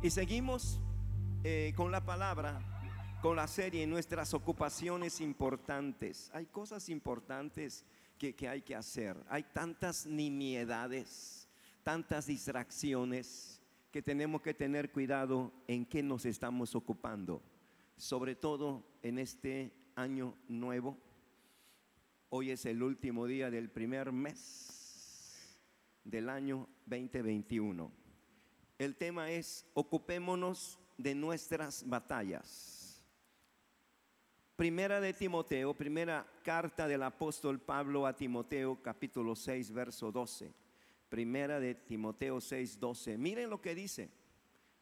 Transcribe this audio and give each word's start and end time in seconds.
Y 0.00 0.10
seguimos 0.10 0.78
eh, 1.42 1.72
con 1.74 1.90
la 1.90 2.04
palabra, 2.04 2.60
con 3.20 3.34
la 3.34 3.48
serie, 3.48 3.84
nuestras 3.84 4.32
ocupaciones 4.32 5.20
importantes. 5.20 6.30
Hay 6.32 6.46
cosas 6.46 6.88
importantes 6.88 7.84
que, 8.16 8.36
que 8.36 8.48
hay 8.48 8.62
que 8.62 8.76
hacer. 8.76 9.16
Hay 9.28 9.42
tantas 9.42 10.06
nimiedades, 10.06 11.48
tantas 11.82 12.26
distracciones 12.26 13.60
que 13.90 14.00
tenemos 14.00 14.40
que 14.40 14.54
tener 14.54 14.92
cuidado 14.92 15.52
en 15.66 15.84
qué 15.84 16.00
nos 16.00 16.26
estamos 16.26 16.76
ocupando. 16.76 17.42
Sobre 17.96 18.36
todo 18.36 18.84
en 19.02 19.18
este 19.18 19.72
año 19.96 20.36
nuevo. 20.46 20.96
Hoy 22.28 22.52
es 22.52 22.66
el 22.66 22.84
último 22.84 23.26
día 23.26 23.50
del 23.50 23.68
primer 23.68 24.12
mes 24.12 25.58
del 26.04 26.28
año 26.28 26.68
2021. 26.86 27.97
El 28.78 28.94
tema 28.94 29.32
es 29.32 29.66
ocupémonos 29.74 30.78
de 30.96 31.12
nuestras 31.12 31.88
batallas. 31.88 33.02
Primera 34.54 35.00
de 35.00 35.12
Timoteo, 35.12 35.74
primera 35.74 36.24
carta 36.44 36.86
del 36.86 37.02
apóstol 37.02 37.60
Pablo 37.60 38.06
a 38.06 38.14
Timoteo, 38.14 38.80
capítulo 38.80 39.34
6, 39.34 39.72
verso 39.72 40.12
12. 40.12 40.54
Primera 41.08 41.58
de 41.58 41.74
Timoteo 41.74 42.40
6, 42.40 42.78
12. 42.78 43.18
Miren 43.18 43.50
lo 43.50 43.60
que 43.60 43.74
dice. 43.74 44.10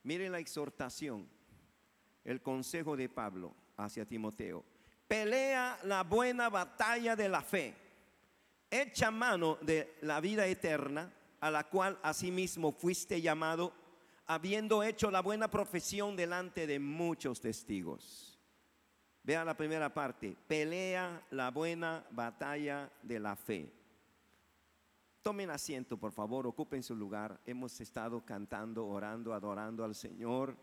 Miren 0.02 0.32
la 0.32 0.40
exhortación, 0.40 1.26
el 2.22 2.42
consejo 2.42 2.98
de 2.98 3.08
Pablo 3.08 3.54
hacia 3.78 4.04
Timoteo. 4.04 4.62
Pelea 5.08 5.78
la 5.84 6.02
buena 6.02 6.50
batalla 6.50 7.16
de 7.16 7.30
la 7.30 7.40
fe. 7.40 7.74
Echa 8.70 9.10
mano 9.10 9.56
de 9.62 9.96
la 10.02 10.20
vida 10.20 10.46
eterna, 10.46 11.12
a 11.40 11.50
la 11.50 11.64
cual 11.64 11.98
asimismo 12.02 12.72
fuiste 12.72 13.20
llamado 13.22 13.85
habiendo 14.26 14.82
hecho 14.82 15.10
la 15.10 15.22
buena 15.22 15.48
profesión 15.48 16.16
delante 16.16 16.66
de 16.66 16.78
muchos 16.78 17.40
testigos. 17.40 18.38
Vea 19.22 19.44
la 19.44 19.56
primera 19.56 19.92
parte, 19.92 20.36
pelea 20.46 21.24
la 21.30 21.50
buena 21.50 22.06
batalla 22.10 22.90
de 23.02 23.18
la 23.18 23.34
fe. 23.34 23.72
Tomen 25.22 25.50
asiento, 25.50 25.96
por 25.96 26.12
favor, 26.12 26.46
ocupen 26.46 26.82
su 26.82 26.94
lugar. 26.94 27.40
Hemos 27.44 27.80
estado 27.80 28.24
cantando, 28.24 28.86
orando, 28.86 29.34
adorando 29.34 29.84
al 29.84 29.96
Señor. 29.96 30.56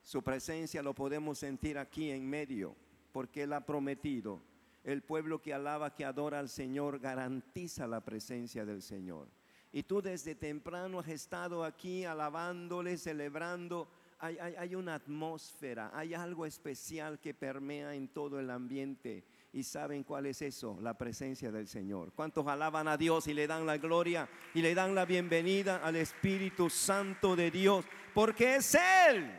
Su 0.00 0.22
presencia 0.22 0.82
lo 0.82 0.94
podemos 0.94 1.38
sentir 1.38 1.76
aquí 1.76 2.10
en 2.10 2.26
medio, 2.26 2.74
porque 3.12 3.42
Él 3.42 3.52
ha 3.52 3.66
prometido. 3.66 4.40
El 4.84 5.02
pueblo 5.02 5.42
que 5.42 5.52
alaba, 5.52 5.94
que 5.94 6.06
adora 6.06 6.38
al 6.38 6.48
Señor, 6.48 7.00
garantiza 7.00 7.86
la 7.86 8.02
presencia 8.02 8.64
del 8.64 8.80
Señor. 8.80 9.28
Y 9.72 9.82
tú 9.82 10.00
desde 10.00 10.34
temprano 10.34 11.00
has 11.00 11.08
estado 11.08 11.64
aquí 11.64 12.04
alabándole, 12.04 12.96
celebrando. 12.96 13.88
Hay, 14.20 14.74
una 14.74 14.96
atmósfera, 14.96 15.92
hay 15.94 16.12
algo 16.12 16.44
especial 16.44 17.20
que 17.20 17.34
permea 17.34 17.94
en 17.94 18.08
todo 18.08 18.40
el 18.40 18.50
ambiente. 18.50 19.24
¿Y 19.52 19.62
saben 19.62 20.02
cuál 20.02 20.26
es 20.26 20.42
eso? 20.42 20.76
La 20.80 20.98
presencia 20.98 21.52
del 21.52 21.68
Señor. 21.68 22.12
¿Cuántos 22.14 22.44
alaban 22.48 22.88
a 22.88 22.96
Dios 22.96 23.28
y 23.28 23.34
le 23.34 23.46
dan 23.46 23.64
la 23.64 23.78
gloria 23.78 24.28
y 24.54 24.60
le 24.60 24.74
dan 24.74 24.94
la 24.94 25.04
bienvenida 25.04 25.76
al 25.84 25.94
Espíritu 25.94 26.68
Santo 26.68 27.36
de 27.36 27.52
Dios? 27.52 27.84
Porque 28.12 28.56
es 28.56 28.74
Él. 28.74 29.30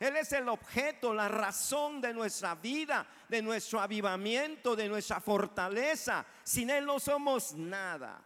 Él 0.00 0.16
es 0.16 0.32
el 0.32 0.48
objeto, 0.48 1.14
la 1.14 1.28
razón 1.28 2.00
de 2.00 2.12
nuestra 2.12 2.56
vida, 2.56 3.06
de 3.28 3.40
nuestro 3.40 3.80
avivamiento, 3.80 4.74
de 4.74 4.88
nuestra 4.88 5.20
fortaleza. 5.20 6.26
Sin 6.42 6.70
Él 6.70 6.84
no 6.84 6.98
somos 6.98 7.54
nada. 7.54 8.20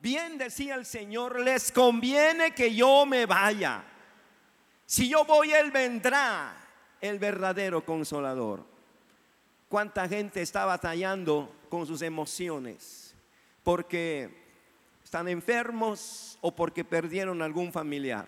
Bien 0.00 0.38
decía 0.38 0.76
el 0.76 0.86
Señor, 0.86 1.40
les 1.40 1.70
conviene 1.70 2.54
que 2.54 2.74
yo 2.74 3.04
me 3.04 3.26
vaya. 3.26 3.84
Si 4.86 5.08
yo 5.08 5.24
voy, 5.24 5.52
Él 5.52 5.70
vendrá, 5.70 6.56
el 7.00 7.18
verdadero 7.18 7.84
consolador. 7.84 8.64
¿Cuánta 9.68 10.08
gente 10.08 10.42
está 10.42 10.64
batallando 10.64 11.54
con 11.68 11.86
sus 11.86 12.02
emociones? 12.02 13.14
Porque 13.62 14.40
están 15.04 15.28
enfermos 15.28 16.38
o 16.40 16.54
porque 16.54 16.84
perdieron 16.84 17.42
algún 17.42 17.70
familiar. 17.70 18.26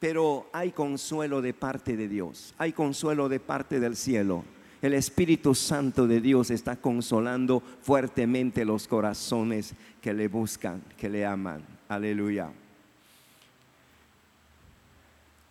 Pero 0.00 0.50
hay 0.52 0.72
consuelo 0.72 1.40
de 1.40 1.54
parte 1.54 1.96
de 1.96 2.08
Dios, 2.08 2.54
hay 2.58 2.72
consuelo 2.72 3.28
de 3.28 3.38
parte 3.38 3.80
del 3.80 3.96
cielo. 3.96 4.44
El 4.82 4.94
Espíritu 4.94 5.54
Santo 5.54 6.06
de 6.06 6.20
Dios 6.20 6.50
está 6.50 6.76
consolando 6.76 7.62
fuertemente 7.82 8.64
los 8.64 8.88
corazones 8.88 9.74
que 10.00 10.14
le 10.14 10.28
buscan, 10.28 10.82
que 10.96 11.08
le 11.08 11.26
aman. 11.26 11.62
Aleluya. 11.88 12.50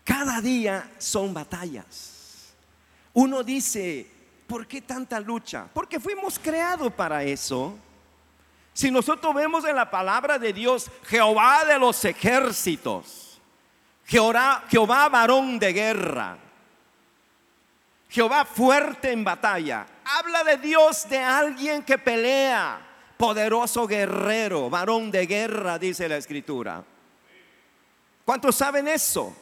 Cada 0.04 0.42
día 0.42 0.90
son 0.98 1.32
batallas. 1.34 2.54
Uno 3.14 3.44
dice, 3.44 4.10
¿por 4.48 4.66
qué 4.66 4.82
tanta 4.82 5.20
lucha? 5.20 5.68
Porque 5.72 6.00
fuimos 6.00 6.40
creados 6.40 6.92
para 6.94 7.24
eso. 7.24 7.78
Si 8.74 8.90
nosotros 8.90 9.36
vemos 9.36 9.64
en 9.66 9.76
la 9.76 9.92
palabra 9.92 10.40
de 10.40 10.54
Dios, 10.54 10.90
Jehová 11.06 11.66
de 11.66 11.78
los 11.78 12.04
ejércitos, 12.06 13.40
Jehová, 14.06 14.64
Jehová 14.70 15.08
varón 15.10 15.60
de 15.60 15.74
guerra, 15.74 16.38
Jehová 18.10 18.44
fuerte 18.44 19.12
en 19.12 19.24
batalla. 19.24 19.86
Habla 20.04 20.44
de 20.44 20.58
Dios 20.58 21.08
de 21.08 21.20
alguien 21.20 21.84
que 21.84 21.98
pelea, 21.98 22.82
poderoso 23.16 23.86
guerrero, 23.86 24.70
varón 24.70 25.12
de 25.12 25.28
guerra, 25.28 25.78
dice 25.78 26.10
la 26.10 26.18
escritura. 26.18 26.84
¿Cuántos 28.26 28.56
saben 28.56 28.88
eso? 28.88 29.36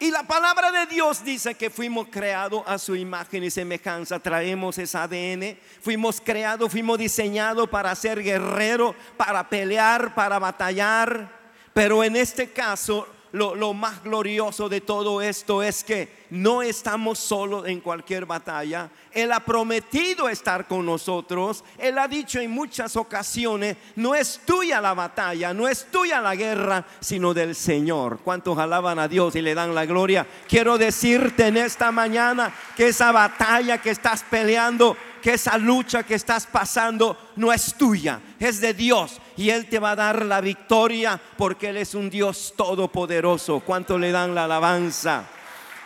Y 0.00 0.10
la 0.10 0.24
palabra 0.24 0.72
de 0.72 0.86
Dios 0.86 1.24
dice 1.24 1.54
que 1.54 1.70
fuimos 1.70 2.08
creados 2.10 2.64
a 2.66 2.78
su 2.78 2.96
imagen 2.96 3.44
y 3.44 3.50
semejanza, 3.50 4.18
traemos 4.18 4.76
ese 4.76 4.98
ADN, 4.98 5.56
fuimos 5.80 6.20
creados, 6.20 6.70
fuimos 6.70 6.98
diseñados 6.98 7.68
para 7.68 7.94
ser 7.94 8.22
guerrero, 8.22 8.94
para 9.16 9.48
pelear, 9.48 10.14
para 10.16 10.40
batallar, 10.40 11.30
pero 11.72 12.02
en 12.02 12.16
este 12.16 12.52
caso 12.52 13.06
lo, 13.34 13.74
más 13.74 14.02
glorioso 14.04 14.68
de 14.68 14.80
todo 14.80 15.20
esto 15.20 15.60
es 15.60 15.82
que 15.82 16.24
no 16.30 16.62
estamos 16.62 17.18
solos 17.18 17.66
en 17.66 17.80
cualquier 17.80 18.26
batalla. 18.26 18.88
Él 19.10 19.32
ha 19.32 19.40
prometido 19.40 20.28
estar 20.28 20.68
con 20.68 20.86
nosotros. 20.86 21.64
Él 21.76 21.98
ha 21.98 22.06
dicho 22.06 22.38
en 22.38 22.52
muchas 22.52 22.94
ocasiones, 22.94 23.76
no 23.96 24.14
es 24.14 24.40
tuya 24.46 24.80
la 24.80 24.94
batalla, 24.94 25.52
no 25.52 25.66
es 25.66 25.86
tuya 25.90 26.20
la 26.20 26.36
guerra, 26.36 26.86
sino 27.00 27.34
del 27.34 27.56
Señor. 27.56 28.20
¿Cuántos 28.22 28.56
alaban 28.56 29.00
a 29.00 29.08
Dios 29.08 29.34
y 29.34 29.42
le 29.42 29.54
dan 29.54 29.74
la 29.74 29.84
gloria? 29.84 30.24
Quiero 30.48 30.78
decirte 30.78 31.48
en 31.48 31.56
esta 31.56 31.90
mañana 31.90 32.54
que 32.76 32.88
esa 32.88 33.10
batalla 33.10 33.78
que 33.78 33.90
estás 33.90 34.22
peleando 34.22 34.96
que 35.24 35.32
esa 35.32 35.56
lucha 35.56 36.02
que 36.02 36.16
estás 36.16 36.46
pasando 36.46 37.30
no 37.36 37.50
es 37.50 37.76
tuya, 37.78 38.20
es 38.38 38.60
de 38.60 38.74
Dios. 38.74 39.22
Y 39.38 39.48
Él 39.48 39.70
te 39.70 39.78
va 39.78 39.92
a 39.92 39.96
dar 39.96 40.26
la 40.26 40.42
victoria 40.42 41.18
porque 41.38 41.70
Él 41.70 41.78
es 41.78 41.94
un 41.94 42.10
Dios 42.10 42.52
todopoderoso. 42.54 43.60
¿Cuánto 43.60 43.98
le 43.98 44.12
dan 44.12 44.34
la 44.34 44.44
alabanza? 44.44 45.24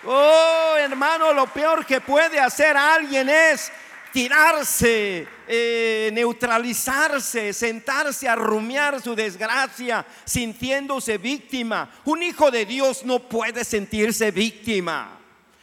Oh, 0.05 0.75
hermano, 0.77 1.33
lo 1.33 1.47
peor 1.47 1.87
que 1.87 2.01
puede 2.01 2.41
hacer 2.41 2.77
alguien 2.77 3.29
es 3.29 3.71
tirarse, 4.13 5.29
eh, 5.47 6.11
neutralizarse, 6.13 7.53
sentarse 7.53 8.29
a 8.29 8.35
rumiar 8.35 9.01
su 9.01 9.15
desgracia, 9.15 10.05
sintiéndose 10.25 11.17
víctima. 11.17 11.89
Un 12.07 12.25
hijo 12.25 12.51
de 12.51 12.67
Dios 12.67 13.05
no 13.05 13.21
puede 13.21 13.65
sentirse 13.65 14.33
víctima 14.33 15.18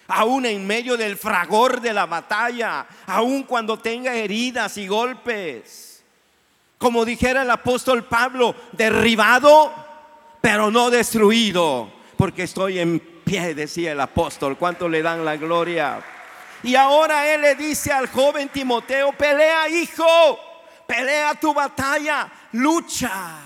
aún 0.08 0.46
en 0.46 0.66
medio 0.66 0.98
del 0.98 1.18
fragor 1.18 1.82
de 1.82 1.94
la 1.94 2.06
batalla, 2.06 2.86
aún 3.08 3.44
cuando 3.44 3.78
tenga 3.78 4.14
heridas 4.14 4.78
y 4.78 4.88
golpes. 4.88 6.04
Como 6.78 7.06
dijera 7.06 7.42
el 7.42 7.52
apóstol 7.52 8.04
Pablo, 8.04 8.56
derribado, 8.74 9.74
pero 10.42 10.70
no 10.70 10.90
destruido, 10.90 11.92
porque 12.18 12.44
estoy 12.44 12.80
en 12.80 13.00
pie, 13.00 13.56
decía 13.56 13.94
el 13.94 14.02
apóstol. 14.02 14.58
¿Cuánto 14.58 14.88
le 14.88 15.02
dan 15.02 15.26
la 15.26 15.38
gloria? 15.38 16.04
Y 16.64 16.76
ahora 16.76 17.34
él 17.34 17.42
le 17.42 17.56
dice 17.56 17.92
al 17.92 18.08
joven 18.08 18.50
Timoteo, 18.50 19.12
pelea 19.14 19.68
hijo, 19.70 20.40
pelea 20.86 21.34
tu 21.36 21.54
batalla, 21.54 22.32
lucha. 22.54 23.40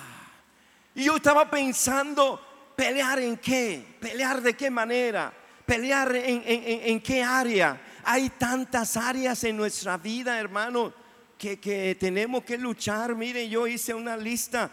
Y 0.95 1.05
yo 1.05 1.15
estaba 1.15 1.49
pensando, 1.49 2.41
¿pelear 2.75 3.19
en 3.19 3.37
qué? 3.37 3.97
¿Pelear 3.99 4.41
de 4.41 4.55
qué 4.55 4.69
manera? 4.69 5.31
Pelear 5.69 6.15
en, 6.15 6.99
qué 6.99 7.21
área. 7.21 7.79
Hay 8.03 8.31
tantas 8.31 8.97
áreas 8.97 9.43
en 9.43 9.55
nuestra 9.55 9.97
vida, 9.97 10.39
hermano, 10.39 10.91
que, 11.37 11.95
tenemos 11.99 12.43
que 12.43 12.57
luchar. 12.57 13.15
Mire, 13.15 13.47
yo 13.47 13.67
hice 13.67 13.93
una 13.93 14.17
lista, 14.17 14.71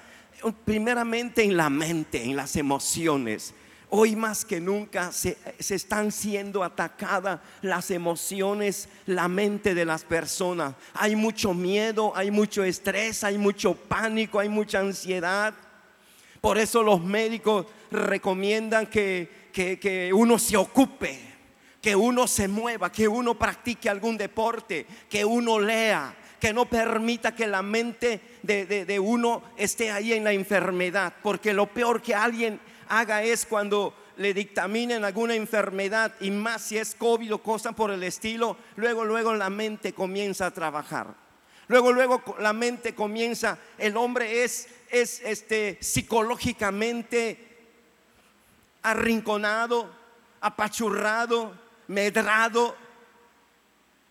primeramente 0.65 1.45
en 1.45 1.55
la 1.55 1.69
mente, 1.69 2.25
en 2.25 2.35
las 2.35 2.57
emociones. 2.57 3.53
Hoy 3.91 4.17
más 4.17 4.45
que 4.47 4.59
nunca 4.59 5.13
se, 5.13 5.37
se, 5.61 5.75
están 5.75 6.11
siendo 6.11 6.65
atacadas 6.65 7.41
las 7.61 7.91
emociones, 7.91 8.89
la 9.05 9.29
mente 9.29 9.75
de 9.75 9.85
las 9.85 10.03
personas. 10.03 10.75
Hay 10.95 11.15
mucho 11.15 11.53
miedo, 11.53 12.13
hay 12.17 12.31
mucho 12.31 12.65
estrés, 12.65 13.23
hay 13.23 13.37
mucho 13.37 13.75
pánico, 13.75 14.41
hay 14.41 14.49
mucha 14.49 14.81
ansiedad. 14.81 15.55
Por 16.41 16.59
eso 16.59 16.83
los 16.83 17.03
médicos 17.03 17.67
recomiendan 17.91 18.87
que, 18.87 19.46
que 19.56 20.11
uno 20.12 20.38
se 20.38 20.56
ocupe, 20.56 21.19
que 21.81 21.94
uno 21.94 22.26
se 22.26 22.49
mueva, 22.49 22.91
que 22.91 23.06
uno 23.06 23.38
practique 23.38 23.88
algún 23.88 24.17
deporte, 24.17 24.87
que 25.08 25.25
uno 25.25 25.61
lea, 25.61 26.14
que 26.41 26.53
no 26.53 26.67
permita 26.67 27.35
que 27.35 27.47
la 27.47 27.62
mente 27.62 28.20
de, 28.43 28.99
uno 29.00 29.43
esté 29.56 29.91
ahí 29.91 30.12
en 30.12 30.25
la 30.25 30.32
enfermedad, 30.32 31.14
porque 31.23 31.53
lo 31.53 31.67
peor 31.67 32.03
que 32.03 32.14
alguien 32.14 32.61
haga 32.88 33.23
es 33.23 33.47
cuando 33.47 33.94
le 34.17 34.35
dictaminen 34.35 35.05
alguna 35.05 35.35
enfermedad 35.35 36.12
y 36.20 36.31
más 36.31 36.62
si 36.62 36.79
es 36.79 36.94
COVID 36.94 37.35
o 37.35 37.38
cosa 37.38 37.73
por 37.73 37.91
el 37.91 38.02
estilo, 38.02 38.56
luego, 38.76 39.05
luego 39.05 39.35
la 39.35 39.50
mente 39.50 39.93
comienza 39.93 40.47
a 40.47 40.50
trabajar. 40.50 41.14
Luego, 41.69 41.93
luego 41.93 42.23
la 42.38 42.52
mente 42.52 42.94
comienza, 42.94 43.59
el 43.79 43.97
hombre 43.97 44.44
es, 44.44 44.69
es 44.91 45.20
este, 45.20 45.79
psicológicamente 45.81 47.46
arrinconado, 48.91 49.91
apachurrado, 50.41 51.53
medrado, 51.88 52.77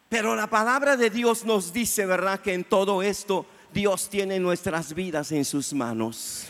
pero 0.10 0.36
la 0.36 0.48
palabra 0.48 0.95
de 0.98 1.10
Dios 1.10 1.45
nos 1.45 1.74
dice, 1.74 2.06
¿verdad? 2.06 2.39
Que 2.39 2.54
en 2.54 2.63
todo 2.63 3.01
esto 3.01 3.45
Dios 3.74 4.10
tiene 4.10 4.39
nuestras 4.39 4.94
vidas 4.94 5.31
en 5.31 5.44
sus 5.44 5.74
manos 5.74 6.48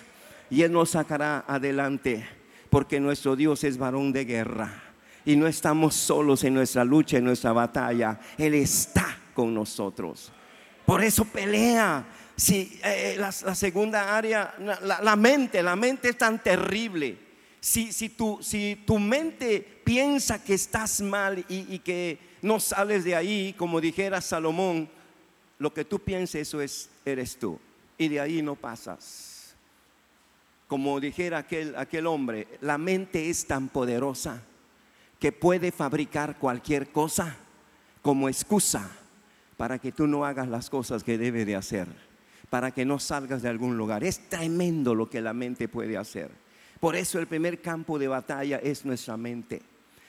y 0.49 0.61
Él 0.61 0.71
nos 0.71 0.91
sacará 0.91 1.45
adelante 1.47 2.27
porque 2.69 2.99
nuestro 2.99 3.35
Dios 3.35 3.63
es 3.63 3.77
varón 3.77 4.11
de 4.11 4.25
guerra 4.25 4.83
y 5.25 5.35
no 5.35 5.47
estamos 5.47 5.95
solos 5.95 6.43
en 6.43 6.53
nuestra 6.53 6.83
lucha, 6.83 7.17
en 7.17 7.23
nuestra 7.23 7.51
batalla. 7.53 8.19
Él 8.37 8.53
está 8.53 9.17
con 9.33 9.53
nosotros. 9.53 10.31
Por 10.85 11.03
eso 11.03 11.25
pelea. 11.25 12.05
Si 12.37 12.79
eh, 12.83 13.15
la, 13.17 13.31
segunda 13.31 14.15
área, 14.15 14.53
la, 14.59 15.15
mente, 15.15 15.63
la 15.63 15.75
mente 15.75 16.09
es 16.09 16.17
tan 16.17 16.43
terrible. 16.43 17.17
Si, 17.65 17.91
si, 17.91 18.09
tu, 18.09 18.37
si 18.43 18.83
tu 18.85 18.99
mente 18.99 19.59
piensa 19.83 20.43
que 20.43 20.53
estás 20.53 21.01
mal 21.01 21.43
y 21.49 21.79
que 21.79 22.19
no 22.43 22.59
sales 22.59 23.03
de 23.03 23.15
ahí, 23.15 23.55
como 23.57 23.81
dijera 23.81 24.21
Salomón, 24.21 24.87
lo 25.57 25.73
que 25.73 25.83
tú 25.83 25.97
pienses, 25.97 26.47
eso 26.47 26.61
es, 26.61 26.91
eres 27.03 27.39
tú. 27.39 27.59
Y 27.97 28.07
de 28.07 28.19
ahí 28.19 28.43
no 28.43 28.55
pasas. 28.55 29.55
Como 30.67 30.99
dijera 30.99 31.39
aquel, 31.39 31.75
aquel 31.75 32.05
hombre, 32.05 32.47
la 32.61 32.77
mente 32.77 33.31
es 33.31 33.47
tan 33.47 33.69
poderosa 33.69 34.43
que 35.19 35.31
puede 35.31 35.71
fabricar 35.71 36.37
cualquier 36.37 36.91
cosa 36.91 37.35
como 38.03 38.29
excusa 38.29 38.91
para 39.57 39.79
que 39.79 39.91
tú 39.91 40.05
no 40.05 40.23
hagas 40.23 40.47
las 40.47 40.69
cosas 40.69 41.03
que 41.03 41.17
debe 41.17 41.45
de 41.45 41.55
hacer, 41.55 41.87
para 42.51 42.69
que 42.69 42.85
no 42.85 42.99
salgas 42.99 43.41
de 43.41 43.49
algún 43.49 43.75
lugar. 43.75 44.03
Es 44.03 44.29
tremendo 44.29 44.93
lo 44.93 45.09
que 45.09 45.19
la 45.19 45.33
mente 45.33 45.67
puede 45.67 45.97
hacer. 45.97 46.44
Por 46.79 46.95
eso 46.95 47.19
el 47.19 47.27
primer 47.27 47.61
campo 47.61 47.97
de 47.97 48.07
batalla 48.07 48.57
es 48.57 48.85
nuestra 48.85 49.17
mente. 49.17 49.61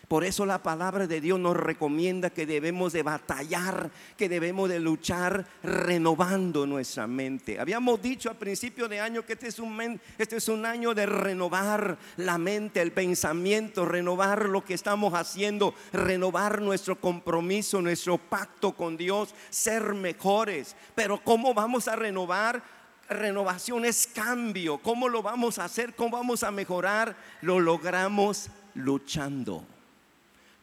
Por 0.08 0.22
eso 0.22 0.46
la 0.46 0.62
palabra 0.62 1.08
de 1.08 1.20
Dios 1.20 1.38
nos 1.40 1.56
recomienda 1.56 2.30
que 2.30 2.46
debemos 2.46 2.92
de 2.92 3.02
batallar, 3.02 3.90
que 4.16 4.28
debemos 4.28 4.68
de 4.68 4.78
luchar 4.78 5.44
renovando 5.64 6.64
nuestra 6.64 7.08
mente. 7.08 7.58
Habíamos 7.58 8.00
dicho 8.00 8.30
a 8.30 8.34
principio 8.34 8.86
de 8.86 9.00
año 9.00 9.26
que 9.26 9.32
este 9.32 9.48
es 9.48 9.58
un, 9.58 10.00
este 10.16 10.36
es 10.36 10.48
un 10.48 10.64
año 10.64 10.94
de 10.94 11.06
renovar 11.06 11.98
la 12.18 12.38
mente, 12.38 12.82
el 12.82 12.92
pensamiento, 12.92 13.84
renovar 13.84 14.48
lo 14.48 14.64
que 14.64 14.74
estamos 14.74 15.12
haciendo, 15.12 15.74
renovar 15.92 16.62
nuestro 16.62 17.00
compromiso, 17.00 17.82
nuestro 17.82 18.16
pacto 18.16 18.76
con 18.76 18.96
Dios, 18.96 19.34
ser 19.50 19.92
mejores. 19.94 20.76
Pero 20.94 21.20
¿cómo 21.24 21.52
vamos 21.52 21.88
a 21.88 21.96
renovar? 21.96 22.75
Renovación 23.08 23.84
es 23.84 24.06
cambio. 24.06 24.78
¿Cómo 24.78 25.08
lo 25.08 25.22
vamos 25.22 25.58
a 25.58 25.64
hacer? 25.64 25.94
¿Cómo 25.94 26.16
vamos 26.16 26.42
a 26.42 26.50
mejorar? 26.50 27.16
Lo 27.42 27.60
logramos 27.60 28.48
luchando 28.74 29.64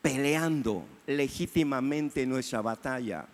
peleando 0.04 0.86
legítimamente 1.08 2.26
nuestra 2.26 2.62
batalla. 2.62 3.26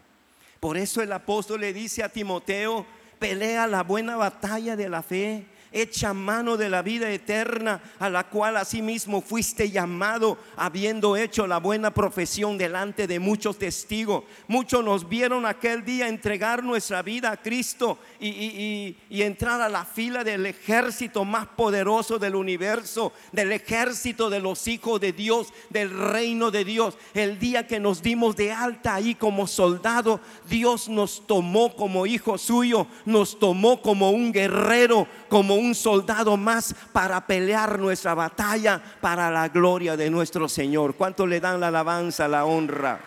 Por 0.60 0.78
eso 0.78 1.02
el 1.02 1.12
apóstol 1.12 1.62
le 1.62 1.74
dice 1.74 2.04
a 2.04 2.10
Timoteo, 2.10 2.86
pelea 3.18 3.66
la 3.66 3.82
buena 3.82 4.16
batalla 4.16 4.76
de 4.76 4.88
la 4.88 5.02
fe 5.02 5.46
echa 5.72 6.14
mano 6.14 6.58
de 6.58 6.70
la 6.70 6.82
vida 6.82 7.12
eterna 7.12 7.82
a 8.00 8.10
la 8.10 8.26
cual 8.26 8.58
asimismo 8.58 9.22
fuiste 9.22 9.70
llamado 9.70 10.38
habiendo 10.56 11.16
hecho 11.16 11.48
la 11.48 11.60
buena 11.60 11.94
profesión 11.94 12.58
delante 12.58 13.08
de 13.08 13.20
muchos 13.20 13.58
testigos. 13.58 14.24
Muchos 14.48 14.84
nos 14.84 15.08
vieron 15.08 15.46
aquel 15.46 15.84
día 15.86 16.08
entregar 16.08 16.64
nuestra 16.64 17.02
vida 17.02 17.32
a 17.32 17.38
Cristo 17.38 18.00
y, 18.20 18.96
entrar 19.10 19.62
a 19.62 19.70
la 19.70 19.86
fila 19.86 20.24
del 20.24 20.46
ejército 20.46 21.24
más 21.24 21.48
poderoso 21.48 22.18
del 22.18 22.36
universo, 22.36 23.14
del 23.32 23.52
ejército 23.52 24.30
de 24.30 24.40
los 24.40 24.68
hijos 24.68 25.00
de 25.00 25.12
Dios, 25.12 25.54
del 25.70 25.90
reino 25.90 26.52
de 26.52 26.66
Dios. 26.66 26.98
El 27.14 27.38
día 27.38 27.68
que 27.68 27.80
nos 27.80 28.02
dimos 28.02 28.36
de 28.36 28.52
alta 28.52 28.96
ahí 28.96 29.16
como 29.16 29.46
soldado, 29.46 30.20
Dios 30.50 30.90
nos 30.90 31.28
tomó 31.28 31.76
como 31.76 32.06
hijo 32.06 32.38
suyo, 32.38 32.88
nos 33.06 33.38
tomó 33.40 33.82
como 33.82 34.12
un 34.12 34.32
guerrero, 34.32 35.08
como 35.28 35.56
un 35.60 35.76
soldado 35.76 36.38
más 36.38 36.74
para 36.92 37.26
pelear 37.28 37.78
nuestra 37.78 38.14
batalla 38.14 38.82
para 39.02 39.30
la 39.30 39.50
gloria 39.50 39.96
de 39.96 40.10
nuestro 40.10 40.50
Señor. 40.50 40.96
¿Cuánto 40.96 41.28
le 41.28 41.40
dan 41.40 41.60
la 41.60 41.68
alabanza, 41.68 42.28
la 42.28 42.46
honra? 42.46 43.00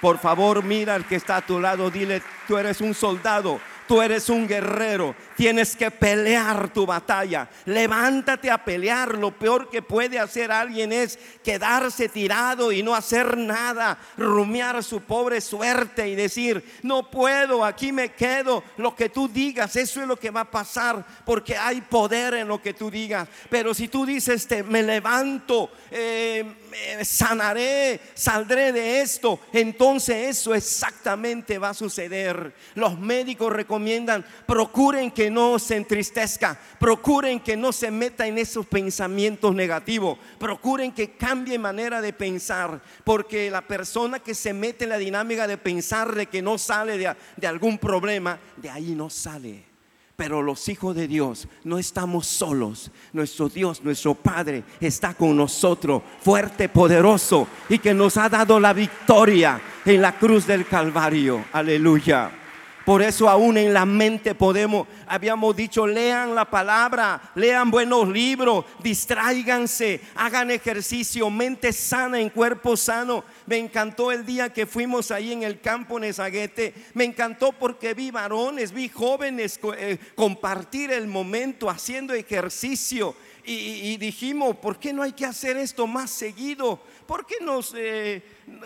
Por 0.00 0.18
favor, 0.18 0.62
mira 0.62 0.94
al 0.94 1.06
que 1.06 1.16
está 1.16 1.36
a 1.36 1.46
tu 1.46 1.58
lado, 1.58 1.90
dile, 1.90 2.22
tú 2.46 2.56
eres 2.56 2.80
un 2.80 2.94
soldado 2.94 3.60
Tú 3.86 4.02
eres 4.02 4.28
un 4.28 4.48
guerrero, 4.48 5.14
tienes 5.36 5.76
que 5.76 5.90
pelear 5.90 6.72
tu 6.72 6.84
batalla. 6.84 7.48
Levántate 7.64 8.50
a 8.50 8.64
pelear. 8.64 9.16
Lo 9.16 9.30
peor 9.30 9.70
que 9.70 9.82
puede 9.82 10.18
hacer 10.18 10.50
alguien 10.50 10.92
es 10.92 11.18
quedarse 11.44 12.08
tirado 12.08 12.72
y 12.72 12.82
no 12.82 12.94
hacer 12.94 13.36
nada, 13.36 13.98
rumiar 14.16 14.82
su 14.82 15.02
pobre 15.02 15.40
suerte 15.40 16.08
y 16.08 16.14
decir, 16.14 16.64
no 16.82 17.10
puedo, 17.10 17.64
aquí 17.64 17.92
me 17.92 18.12
quedo. 18.12 18.64
Lo 18.76 18.94
que 18.96 19.08
tú 19.08 19.28
digas, 19.28 19.76
eso 19.76 20.00
es 20.00 20.08
lo 20.08 20.16
que 20.16 20.30
va 20.30 20.40
a 20.40 20.50
pasar, 20.50 21.04
porque 21.24 21.56
hay 21.56 21.80
poder 21.80 22.34
en 22.34 22.48
lo 22.48 22.60
que 22.60 22.74
tú 22.74 22.90
digas. 22.90 23.28
Pero 23.48 23.72
si 23.72 23.88
tú 23.88 24.04
dices, 24.04 24.48
me 24.66 24.82
levanto, 24.82 25.70
eh, 25.90 26.65
sanaré, 27.02 28.00
saldré 28.14 28.72
de 28.72 29.00
esto, 29.00 29.40
entonces 29.52 30.28
eso 30.28 30.54
exactamente 30.54 31.58
va 31.58 31.70
a 31.70 31.74
suceder. 31.74 32.54
Los 32.74 32.98
médicos 32.98 33.52
recomiendan, 33.52 34.24
procuren 34.46 35.10
que 35.10 35.30
no 35.30 35.58
se 35.58 35.76
entristezca, 35.76 36.58
procuren 36.78 37.40
que 37.40 37.56
no 37.56 37.72
se 37.72 37.90
meta 37.90 38.26
en 38.26 38.38
esos 38.38 38.66
pensamientos 38.66 39.54
negativos, 39.54 40.18
procuren 40.38 40.92
que 40.92 41.16
cambie 41.16 41.58
manera 41.58 42.00
de 42.00 42.12
pensar, 42.12 42.80
porque 43.04 43.50
la 43.50 43.62
persona 43.62 44.18
que 44.18 44.34
se 44.34 44.52
mete 44.52 44.84
en 44.84 44.90
la 44.90 44.98
dinámica 44.98 45.46
de 45.46 45.58
pensar 45.58 46.14
de 46.14 46.26
que 46.26 46.42
no 46.42 46.58
sale 46.58 46.98
de, 46.98 47.14
de 47.36 47.46
algún 47.46 47.78
problema, 47.78 48.38
de 48.56 48.70
ahí 48.70 48.94
no 48.94 49.10
sale. 49.10 49.75
Pero 50.16 50.42
los 50.42 50.68
hijos 50.68 50.96
de 50.96 51.06
Dios 51.06 51.46
no 51.64 51.78
estamos 51.78 52.26
solos. 52.26 52.90
Nuestro 53.12 53.48
Dios, 53.48 53.82
nuestro 53.84 54.14
Padre, 54.14 54.64
está 54.80 55.14
con 55.14 55.36
nosotros, 55.36 56.02
fuerte, 56.20 56.68
poderoso, 56.70 57.46
y 57.68 57.78
que 57.78 57.92
nos 57.92 58.16
ha 58.16 58.28
dado 58.28 58.58
la 58.58 58.72
victoria 58.72 59.60
en 59.84 60.00
la 60.00 60.18
cruz 60.18 60.46
del 60.46 60.66
Calvario. 60.66 61.44
Aleluya. 61.52 62.45
Por 62.86 63.02
eso 63.02 63.28
aún 63.28 63.58
en 63.58 63.74
la 63.74 63.84
mente 63.84 64.36
podemos, 64.36 64.86
habíamos 65.08 65.56
dicho, 65.56 65.88
lean 65.88 66.36
la 66.36 66.48
palabra, 66.48 67.32
lean 67.34 67.68
buenos 67.68 68.08
libros, 68.08 68.64
distráiganse, 68.80 70.00
hagan 70.14 70.52
ejercicio, 70.52 71.28
mente 71.28 71.72
sana 71.72 72.20
en 72.20 72.30
cuerpo 72.30 72.76
sano. 72.76 73.24
Me 73.46 73.56
encantó 73.56 74.12
el 74.12 74.24
día 74.24 74.52
que 74.52 74.66
fuimos 74.66 75.10
ahí 75.10 75.32
en 75.32 75.42
el 75.42 75.60
campo 75.60 75.98
Nezaguete. 75.98 76.74
Me 76.94 77.02
encantó 77.02 77.50
porque 77.50 77.92
vi 77.92 78.12
varones, 78.12 78.70
vi 78.70 78.88
jóvenes 78.88 79.58
eh, 79.76 79.98
compartir 80.14 80.92
el 80.92 81.08
momento 81.08 81.68
haciendo 81.68 82.14
ejercicio. 82.14 83.16
Y, 83.48 83.96
dijimos, 83.98 84.56
¿por 84.56 84.76
qué 84.76 84.92
no 84.92 85.04
hay 85.04 85.12
que 85.12 85.24
hacer 85.24 85.56
esto 85.56 85.86
más 85.86 86.10
seguido? 86.10 86.80
¿Por 87.06 87.26
qué 87.26 87.36
nos 87.40 87.72
eh, 87.76 88.22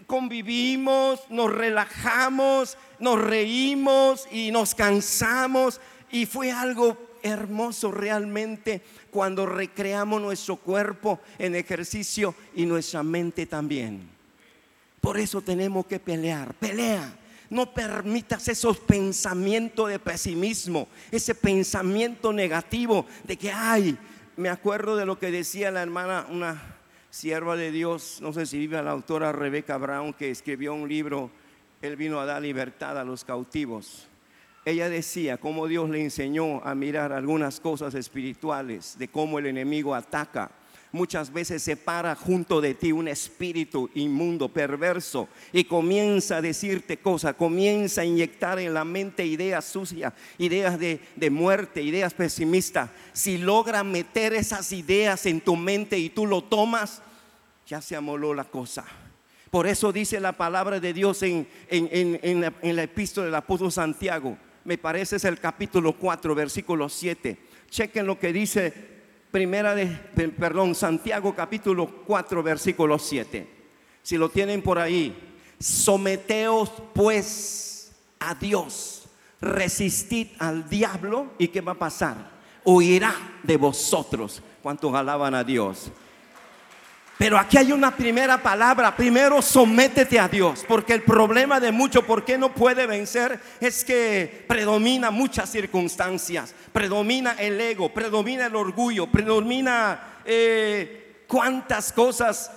convivimos, 0.06 1.20
nos 1.28 1.52
relajamos, 1.52 2.76
nos 2.98 3.20
reímos 3.20 4.26
y 4.30 4.50
nos 4.50 4.74
cansamos? 4.74 5.80
Y 6.10 6.26
fue 6.26 6.50
algo 6.50 6.96
hermoso 7.22 7.90
realmente 7.90 8.82
cuando 9.10 9.46
recreamos 9.46 10.20
nuestro 10.22 10.56
cuerpo 10.56 11.20
en 11.38 11.54
ejercicio 11.54 12.34
y 12.54 12.66
nuestra 12.66 13.02
mente 13.02 13.46
también. 13.46 14.08
Por 15.00 15.18
eso 15.18 15.40
tenemos 15.40 15.86
que 15.86 15.98
pelear, 15.98 16.54
pelea. 16.54 17.16
No 17.48 17.74
permitas 17.74 18.46
esos 18.46 18.78
pensamientos 18.78 19.88
de 19.88 19.98
pesimismo, 19.98 20.86
ese 21.10 21.34
pensamiento 21.34 22.32
negativo 22.32 23.06
de 23.24 23.36
que, 23.36 23.50
ay, 23.50 23.98
me 24.36 24.48
acuerdo 24.48 24.94
de 24.96 25.04
lo 25.04 25.18
que 25.18 25.32
decía 25.32 25.72
la 25.72 25.82
hermana, 25.82 26.26
una 26.30 26.79
sierva 27.10 27.56
de 27.56 27.72
Dios, 27.72 28.20
no 28.22 28.32
sé 28.32 28.46
si 28.46 28.58
vive 28.58 28.82
la 28.82 28.92
autora 28.92 29.32
Rebecca 29.32 29.76
Brown, 29.76 30.12
que 30.12 30.30
escribió 30.30 30.74
un 30.74 30.88
libro, 30.88 31.30
Él 31.82 31.96
vino 31.96 32.20
a 32.20 32.24
dar 32.24 32.40
libertad 32.40 32.98
a 32.98 33.04
los 33.04 33.24
cautivos. 33.24 34.08
Ella 34.64 34.88
decía 34.88 35.38
cómo 35.38 35.66
Dios 35.66 35.90
le 35.90 36.02
enseñó 36.02 36.62
a 36.64 36.74
mirar 36.74 37.12
algunas 37.12 37.60
cosas 37.60 37.94
espirituales, 37.94 38.96
de 38.98 39.08
cómo 39.08 39.38
el 39.38 39.46
enemigo 39.46 39.94
ataca 39.94 40.50
muchas 40.92 41.32
veces 41.32 41.62
se 41.62 41.76
para 41.76 42.14
junto 42.14 42.60
de 42.60 42.74
ti 42.74 42.92
un 42.92 43.08
espíritu 43.08 43.90
inmundo, 43.94 44.48
perverso, 44.48 45.28
y 45.52 45.64
comienza 45.64 46.36
a 46.36 46.42
decirte 46.42 46.98
cosas, 46.98 47.34
comienza 47.34 48.00
a 48.00 48.04
inyectar 48.04 48.58
en 48.58 48.74
la 48.74 48.84
mente 48.84 49.24
ideas 49.24 49.64
sucias, 49.64 50.12
ideas 50.38 50.78
de, 50.78 51.00
de 51.16 51.30
muerte, 51.30 51.82
ideas 51.82 52.14
pesimistas. 52.14 52.90
Si 53.12 53.38
logra 53.38 53.84
meter 53.84 54.34
esas 54.34 54.72
ideas 54.72 55.26
en 55.26 55.40
tu 55.40 55.56
mente 55.56 55.98
y 55.98 56.10
tú 56.10 56.26
lo 56.26 56.42
tomas, 56.42 57.02
ya 57.66 57.80
se 57.80 57.96
amoló 57.96 58.34
la 58.34 58.44
cosa. 58.44 58.84
Por 59.50 59.66
eso 59.66 59.92
dice 59.92 60.20
la 60.20 60.32
palabra 60.32 60.78
de 60.78 60.92
Dios 60.92 61.22
en, 61.22 61.46
en, 61.68 62.40
la, 62.40 62.52
en 62.62 62.76
la 62.76 62.82
epístola 62.82 63.26
del 63.26 63.34
apóstol 63.34 63.72
Santiago. 63.72 64.36
Me 64.64 64.78
parece 64.78 65.16
es 65.16 65.24
el 65.24 65.40
capítulo 65.40 65.94
4, 65.94 66.34
versículo 66.34 66.88
7. 66.88 67.36
Chequen 67.68 68.06
lo 68.06 68.18
que 68.18 68.32
dice 68.32 68.89
primera 69.30 69.74
de, 69.74 69.86
perdón, 70.38 70.74
Santiago 70.74 71.34
capítulo 71.34 71.86
4, 72.06 72.42
versículo 72.42 72.98
7. 72.98 73.48
Si 74.02 74.16
lo 74.16 74.28
tienen 74.28 74.62
por 74.62 74.78
ahí, 74.78 75.16
someteos 75.58 76.70
pues 76.94 77.92
a 78.18 78.34
Dios, 78.34 79.08
resistid 79.40 80.28
al 80.38 80.68
diablo 80.68 81.32
y 81.38 81.48
¿qué 81.48 81.60
va 81.60 81.72
a 81.72 81.78
pasar? 81.78 82.30
Huirá 82.64 83.14
de 83.42 83.56
vosotros. 83.56 84.42
¿Cuántos 84.62 84.94
alaban 84.94 85.34
a 85.34 85.44
Dios? 85.44 85.90
Pero 87.20 87.38
aquí 87.38 87.58
hay 87.58 87.70
una 87.70 87.94
primera 87.94 88.42
palabra. 88.42 88.96
Primero, 88.96 89.42
sométete 89.42 90.18
a 90.18 90.26
Dios. 90.26 90.64
Porque 90.66 90.94
el 90.94 91.02
problema 91.02 91.60
de 91.60 91.70
mucho, 91.70 92.06
¿por 92.06 92.24
qué 92.24 92.38
no 92.38 92.54
puede 92.54 92.86
vencer? 92.86 93.38
Es 93.60 93.84
que 93.84 94.46
predomina 94.48 95.10
muchas 95.10 95.50
circunstancias. 95.50 96.54
Predomina 96.72 97.32
el 97.32 97.60
ego, 97.60 97.92
predomina 97.92 98.46
el 98.46 98.56
orgullo, 98.56 99.06
predomina 99.06 100.22
eh, 100.24 101.24
cuántas 101.26 101.92
cosas 101.92 102.52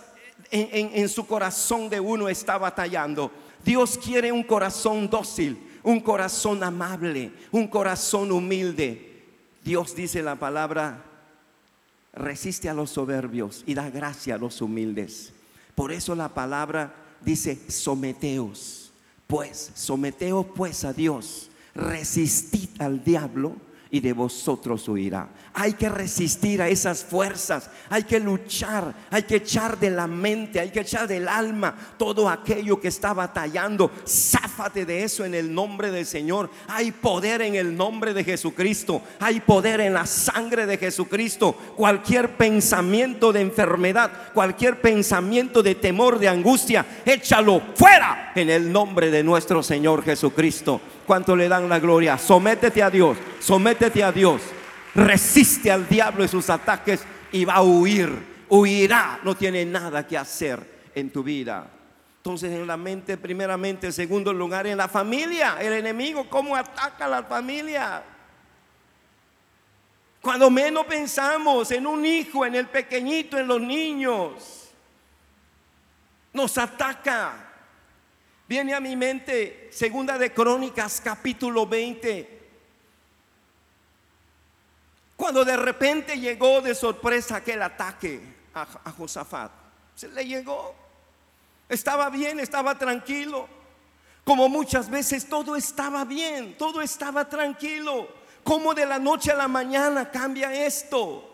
en, 0.49 0.91
en 0.93 1.09
su 1.09 1.27
corazón 1.27 1.89
de 1.89 1.99
uno 1.99 2.29
está 2.29 2.57
batallando. 2.57 3.33
Dios 3.65 3.99
quiere 4.01 4.31
un 4.31 4.43
corazón 4.43 5.09
dócil, 5.09 5.61
un 5.83 5.99
corazón 5.99 6.63
amable, 6.63 7.33
un 7.51 7.67
corazón 7.67 8.31
humilde. 8.31 9.25
Dios 9.61 9.93
dice 9.93 10.23
la 10.23 10.35
palabra 10.35 11.03
resiste 12.13 12.69
a 12.69 12.73
los 12.73 12.91
soberbios 12.91 13.63
y 13.65 13.73
da 13.73 13.89
gracia 13.89 14.35
a 14.35 14.37
los 14.37 14.61
humildes. 14.61 15.33
Por 15.75 15.91
eso 15.91 16.15
la 16.15 16.29
palabra 16.29 16.95
dice, 17.21 17.59
someteos, 17.67 18.91
pues, 19.27 19.71
someteos 19.73 20.45
pues 20.55 20.85
a 20.85 20.93
Dios, 20.93 21.49
resistid 21.73 22.69
al 22.79 23.03
diablo 23.03 23.55
y 23.93 23.99
de 23.99 24.11
vosotros 24.11 24.89
huirá. 24.89 25.29
Hay 25.53 25.73
que 25.73 25.87
resistir 25.87 26.63
a 26.63 26.67
esas 26.67 27.03
fuerzas, 27.03 27.69
hay 27.91 28.01
que 28.01 28.19
luchar, 28.19 28.91
hay 29.11 29.21
que 29.21 29.35
echar 29.35 29.79
de 29.79 29.91
la 29.91 30.07
mente, 30.07 30.59
hay 30.59 30.71
que 30.71 30.79
echar 30.79 31.07
del 31.07 31.27
alma 31.27 31.75
todo 31.95 32.27
aquello 32.27 32.81
que 32.81 32.87
está 32.87 33.13
batallando. 33.13 33.91
Záfate 34.03 34.87
de 34.87 35.03
eso 35.03 35.25
en 35.25 35.35
el 35.35 35.53
nombre 35.53 35.91
del 35.91 36.07
Señor. 36.07 36.49
Hay 36.69 36.91
poder 36.91 37.43
en 37.43 37.53
el 37.53 37.77
nombre 37.77 38.15
de 38.15 38.23
Jesucristo, 38.23 38.99
hay 39.19 39.41
poder 39.41 39.79
en 39.79 39.93
la 39.93 40.07
sangre 40.07 40.65
de 40.65 40.79
Jesucristo. 40.79 41.55
Cualquier 41.77 42.35
pensamiento 42.35 43.31
de 43.31 43.41
enfermedad, 43.41 44.33
cualquier 44.33 44.81
pensamiento 44.81 45.61
de 45.61 45.75
temor, 45.75 46.17
de 46.17 46.29
angustia, 46.29 46.83
échalo 47.05 47.61
fuera 47.75 48.31
en 48.33 48.49
el 48.49 48.71
nombre 48.71 49.11
de 49.11 49.23
nuestro 49.23 49.61
Señor 49.61 50.03
Jesucristo. 50.03 50.81
¿Cuánto 51.05 51.35
le 51.35 51.47
dan 51.47 51.67
la 51.69 51.79
gloria? 51.79 52.17
Sométete 52.17 52.81
a 52.81 52.89
Dios, 52.89 53.17
sométete 53.39 54.03
a 54.03 54.11
Dios. 54.11 54.41
Resiste 54.95 55.71
al 55.71 55.87
diablo 55.87 56.23
y 56.23 56.27
sus 56.27 56.49
ataques 56.49 57.03
y 57.31 57.45
va 57.45 57.55
a 57.55 57.63
huir. 57.63 58.33
Huirá, 58.49 59.19
no 59.23 59.35
tiene 59.35 59.65
nada 59.65 60.05
que 60.07 60.17
hacer 60.17 60.91
en 60.93 61.09
tu 61.09 61.23
vida. 61.23 61.67
Entonces 62.17 62.51
en 62.53 62.65
la 62.65 62.77
mente, 62.77 63.17
primeramente, 63.17 63.87
en 63.87 63.93
segundo 63.93 64.31
lugar, 64.31 64.65
en 64.67 64.77
la 64.77 64.87
familia, 64.87 65.57
el 65.59 65.73
enemigo, 65.73 66.29
¿cómo 66.29 66.55
ataca 66.55 67.05
a 67.05 67.09
la 67.09 67.23
familia? 67.23 68.03
Cuando 70.21 70.49
menos 70.49 70.85
pensamos 70.85 71.69
en 71.71 71.85
un 71.85 72.05
hijo, 72.05 72.45
en 72.45 72.55
el 72.55 72.67
pequeñito, 72.67 73.37
en 73.37 73.45
los 73.45 73.59
niños, 73.59 74.69
nos 76.31 76.57
ataca. 76.57 77.42
Viene 78.47 78.73
a 78.73 78.79
mi 78.79 78.95
mente 78.95 79.69
Segunda 79.71 80.17
de 80.17 80.33
Crónicas 80.33 81.01
capítulo 81.03 81.65
20. 81.65 82.41
Cuando 85.15 85.45
de 85.45 85.55
repente 85.55 86.19
llegó 86.19 86.61
de 86.61 86.75
sorpresa 86.75 87.37
aquel 87.37 87.61
ataque 87.61 88.19
a, 88.53 88.91
Josafat. 88.91 89.51
Se 89.95 90.09
le 90.09 90.25
llegó. 90.25 90.75
Estaba 91.69 92.09
bien, 92.09 92.39
estaba 92.41 92.77
tranquilo. 92.77 93.47
Como 94.25 94.49
muchas 94.49 94.89
veces 94.89 95.27
todo 95.27 95.55
estaba 95.55 96.03
bien, 96.03 96.57
todo 96.57 96.81
estaba 96.81 97.29
tranquilo. 97.29 98.09
Como 98.43 98.73
de 98.73 98.85
la 98.85 98.99
noche 98.99 99.31
a 99.31 99.35
la 99.35 99.47
mañana 99.47 100.11
cambia 100.11 100.53
esto? 100.65 101.29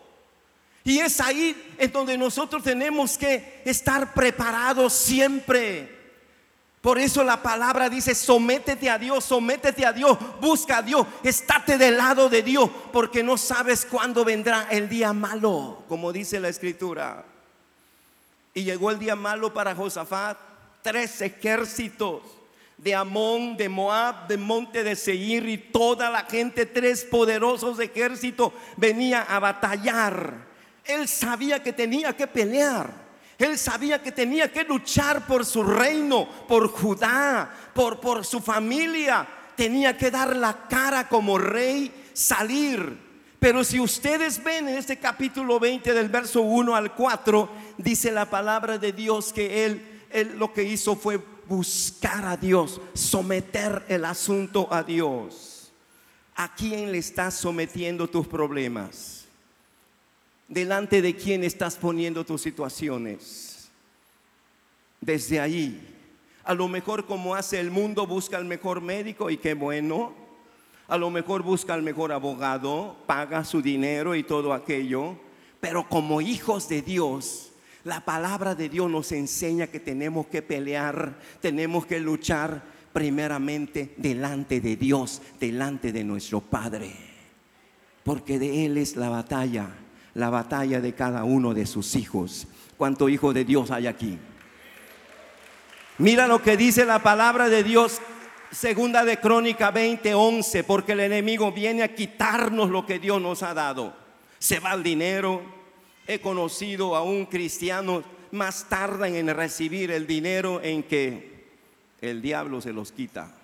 Y 0.84 1.00
es 1.00 1.20
ahí 1.20 1.74
en 1.76 1.90
donde 1.90 2.16
nosotros 2.16 2.62
tenemos 2.62 3.18
que 3.18 3.62
estar 3.64 4.14
preparados 4.14 4.92
siempre. 4.92 5.99
Por 6.80 6.98
eso 6.98 7.22
la 7.22 7.42
palabra 7.42 7.90
dice, 7.90 8.14
sométete 8.14 8.88
a 8.88 8.98
Dios, 8.98 9.24
sométete 9.24 9.84
a 9.84 9.92
Dios, 9.92 10.16
busca 10.40 10.78
a 10.78 10.82
Dios, 10.82 11.06
estate 11.22 11.76
del 11.76 11.98
lado 11.98 12.30
de 12.30 12.42
Dios, 12.42 12.70
porque 12.90 13.22
no 13.22 13.36
sabes 13.36 13.84
cuándo 13.84 14.24
vendrá 14.24 14.66
el 14.70 14.88
día 14.88 15.12
malo, 15.12 15.82
como 15.88 16.10
dice 16.10 16.40
la 16.40 16.48
escritura. 16.48 17.22
Y 18.54 18.64
llegó 18.64 18.90
el 18.90 18.98
día 18.98 19.14
malo 19.14 19.52
para 19.52 19.74
Josafat, 19.74 20.38
tres 20.82 21.20
ejércitos 21.20 22.22
de 22.78 22.94
Amón, 22.94 23.58
de 23.58 23.68
Moab, 23.68 24.26
de 24.26 24.38
Monte 24.38 24.82
de 24.82 24.96
Seir 24.96 25.46
y 25.50 25.58
toda 25.58 26.08
la 26.08 26.24
gente, 26.24 26.64
tres 26.64 27.04
poderosos 27.04 27.78
ejércitos 27.78 28.54
venía 28.78 29.20
a 29.22 29.38
batallar. 29.38 30.48
Él 30.84 31.06
sabía 31.06 31.62
que 31.62 31.74
tenía 31.74 32.16
que 32.16 32.26
pelear. 32.26 32.99
Él 33.40 33.56
sabía 33.56 34.02
que 34.02 34.12
tenía 34.12 34.52
que 34.52 34.64
luchar 34.64 35.26
por 35.26 35.46
su 35.46 35.64
reino, 35.64 36.28
por 36.46 36.68
Judá, 36.68 37.50
por, 37.72 38.22
su 38.22 38.40
familia. 38.40 39.26
Tenía 39.56 39.96
que 39.96 40.10
dar 40.10 40.36
la 40.36 40.68
cara 40.68 41.08
como 41.08 41.38
rey, 41.38 41.90
salir. 42.12 42.98
Pero 43.38 43.64
si 43.64 43.80
ustedes 43.80 44.44
ven 44.44 44.68
en 44.68 44.76
este 44.76 44.98
capítulo 44.98 45.58
20 45.58 45.94
del 45.94 46.10
verso 46.10 46.42
1 46.42 46.76
al 46.76 46.94
4, 46.94 47.48
dice 47.78 48.12
la 48.12 48.28
palabra 48.28 48.76
de 48.76 48.92
Dios 48.92 49.32
que 49.32 49.64
él, 49.64 50.02
él 50.10 50.34
lo 50.36 50.52
que 50.52 50.64
hizo 50.64 50.94
fue 50.94 51.18
buscar 51.48 52.26
a 52.26 52.36
Dios, 52.36 52.78
someter 52.92 53.86
el 53.88 54.04
asunto 54.04 54.68
a 54.70 54.82
Dios. 54.82 55.72
¿A 56.36 56.54
quién 56.54 56.92
le 56.92 56.98
estás 56.98 57.34
sometiendo 57.34 58.06
tus 58.06 58.26
problemas? 58.26 59.19
Delante 60.50 61.00
de 61.00 61.14
quién 61.14 61.44
estás 61.44 61.76
poniendo 61.76 62.26
tus 62.26 62.42
situaciones. 62.42 63.70
Desde 65.00 65.40
ahí, 65.40 65.80
a 66.44 66.52
lo 66.52 66.68
mejor 66.68 67.06
como 67.06 67.34
hace 67.34 67.58
el 67.58 67.70
mundo, 67.70 68.06
busca 68.06 68.36
el 68.36 68.44
mejor 68.44 68.82
médico 68.82 69.30
y 69.30 69.38
qué 69.38 69.54
bueno. 69.54 70.12
A 70.88 70.98
lo 70.98 71.08
mejor 71.08 71.44
busca 71.44 71.74
el 71.76 71.82
mejor 71.82 72.10
abogado, 72.10 72.96
paga 73.06 73.44
su 73.44 73.62
dinero 73.62 74.16
y 74.16 74.24
todo 74.24 74.52
aquello. 74.52 75.16
Pero 75.60 75.88
como 75.88 76.20
hijos 76.20 76.68
de 76.68 76.82
Dios, 76.82 77.52
la 77.84 78.04
palabra 78.04 78.56
de 78.56 78.68
Dios 78.68 78.90
nos 78.90 79.12
enseña 79.12 79.68
que 79.68 79.78
tenemos 79.78 80.26
que 80.26 80.42
pelear, 80.42 81.16
tenemos 81.40 81.86
que 81.86 82.00
luchar 82.00 82.62
primeramente 82.92 83.94
delante 83.96 84.60
de 84.60 84.74
Dios, 84.74 85.22
delante 85.38 85.92
de 85.92 86.02
nuestro 86.02 86.40
Padre. 86.40 86.92
Porque 88.02 88.40
de 88.40 88.66
Él 88.66 88.76
es 88.78 88.96
la 88.96 89.10
batalla 89.10 89.70
la 90.14 90.30
batalla 90.30 90.80
de 90.80 90.94
cada 90.94 91.24
uno 91.24 91.54
de 91.54 91.66
sus 91.66 91.96
hijos. 91.96 92.46
¿Cuánto 92.76 93.08
hijo 93.08 93.32
de 93.32 93.44
Dios 93.44 93.70
hay 93.70 93.86
aquí? 93.86 94.18
Mira 95.98 96.26
lo 96.26 96.42
que 96.42 96.56
dice 96.56 96.84
la 96.84 97.02
palabra 97.02 97.48
de 97.48 97.62
Dios, 97.62 98.00
segunda 98.50 99.04
de 99.04 99.18
Crónica 99.18 99.70
20, 99.70 100.14
11, 100.14 100.64
porque 100.64 100.92
el 100.92 101.00
enemigo 101.00 101.52
viene 101.52 101.82
a 101.82 101.94
quitarnos 101.94 102.70
lo 102.70 102.86
que 102.86 102.98
Dios 102.98 103.20
nos 103.20 103.42
ha 103.42 103.54
dado. 103.54 103.94
Se 104.38 104.60
va 104.60 104.72
el 104.72 104.82
dinero. 104.82 105.42
He 106.06 106.20
conocido 106.20 106.96
a 106.96 107.02
un 107.02 107.26
cristiano, 107.26 108.02
más 108.32 108.68
tardan 108.68 109.14
en 109.14 109.34
recibir 109.34 109.90
el 109.90 110.06
dinero 110.06 110.60
en 110.62 110.82
que 110.82 111.48
el 112.00 112.22
diablo 112.22 112.60
se 112.60 112.72
los 112.72 112.92
quita 112.92 113.39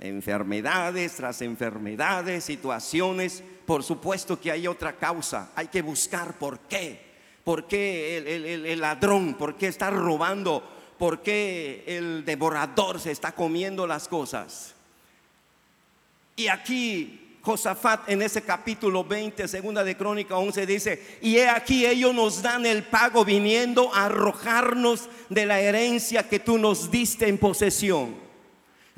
enfermedades 0.00 1.16
tras 1.16 1.42
enfermedades, 1.42 2.44
situaciones. 2.44 3.42
Por 3.66 3.82
supuesto 3.82 4.40
que 4.40 4.50
hay 4.50 4.66
otra 4.66 4.96
causa, 4.96 5.50
hay 5.54 5.68
que 5.68 5.82
buscar 5.82 6.38
por 6.38 6.60
qué. 6.60 7.08
¿Por 7.44 7.66
qué 7.66 8.18
el, 8.18 8.80
ladrón? 8.80 9.34
¿Por 9.34 9.56
qué 9.56 9.68
está 9.68 9.90
robando? 9.90 10.62
¿Por 10.98 11.22
qué 11.22 11.82
el 11.86 12.24
devorador 12.24 13.00
se 13.00 13.10
está 13.10 13.32
comiendo 13.32 13.86
las 13.86 14.06
cosas? 14.06 14.74
Y 16.36 16.48
aquí 16.48 17.38
Josafat 17.40 18.08
en 18.10 18.20
ese 18.20 18.42
capítulo 18.42 19.02
20, 19.02 19.48
segunda 19.48 19.82
de 19.82 19.96
Crónica 19.96 20.36
11 20.36 20.66
dice, 20.66 21.18
y 21.22 21.36
he 21.36 21.48
aquí 21.48 21.86
ellos 21.86 22.14
nos 22.14 22.42
dan 22.42 22.66
el 22.66 22.82
pago 22.82 23.24
viniendo 23.24 23.94
a 23.94 24.06
arrojarnos 24.06 25.08
de 25.30 25.46
la 25.46 25.60
herencia 25.60 26.28
que 26.28 26.40
tú 26.40 26.58
nos 26.58 26.90
diste 26.90 27.28
en 27.28 27.38
posesión 27.38 28.27